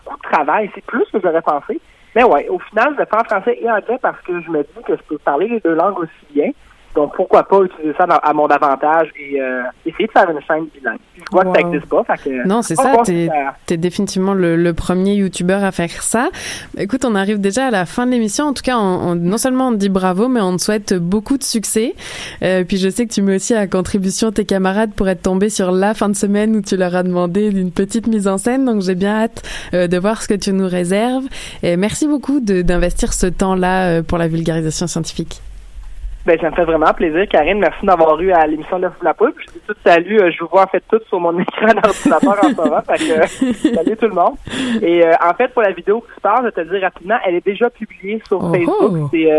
[0.05, 0.71] beaucoup de travail.
[0.75, 1.81] C'est plus que j'aurais pensé.
[2.15, 4.63] Mais ouais, au final, je le fais en français et anglais parce que je me
[4.63, 6.51] dis que je peux parler les deux langues aussi bien.
[6.95, 10.67] Donc, pourquoi pas utiliser ça à mon avantage et euh, essayer de faire une chaîne
[10.75, 10.99] bilingue.
[11.17, 12.05] Je vois que ça n'existe pas.
[12.05, 12.93] Fait que, Non, c'est ça,
[13.67, 16.29] t'es es définitivement le, le premier youtubeur à faire ça.
[16.79, 18.47] Écoute, on arrive déjà à la fin de l'émission.
[18.47, 20.95] En tout cas, on, on- non seulement on te dit bravo, mais on te souhaite
[20.95, 21.95] beaucoup de succès.
[22.43, 25.51] Euh, puis je sais que tu mets aussi à contribution tes camarades pour être tombés
[25.51, 28.65] sur la fin de semaine où tu leur as demandé d'une petite mise en scène.
[28.65, 29.43] Donc j'ai bien hâte
[29.75, 31.25] euh, de voir ce que tu nous réserves.
[31.63, 35.41] Et merci beaucoup de- d'investir ce temps-là euh, pour la vulgarisation scientifique.
[36.27, 37.59] Ben, ça me fait vraiment plaisir, Karine.
[37.59, 39.35] Merci d'avoir eu à l'émission de la poule.
[39.47, 40.19] Je dis tout salut.
[40.21, 42.81] euh, Je vous vois en fait tout sur mon écran d'ordinateur en ce moment.
[42.81, 44.35] Fait que, euh, salut tout le monde.
[44.83, 46.81] Et euh, en fait, pour la vidéo que tu parles, je vais te le dire
[46.83, 49.09] rapidement, elle est déjà publiée sur Oh Facebook.
[49.11, 49.33] C'est euh,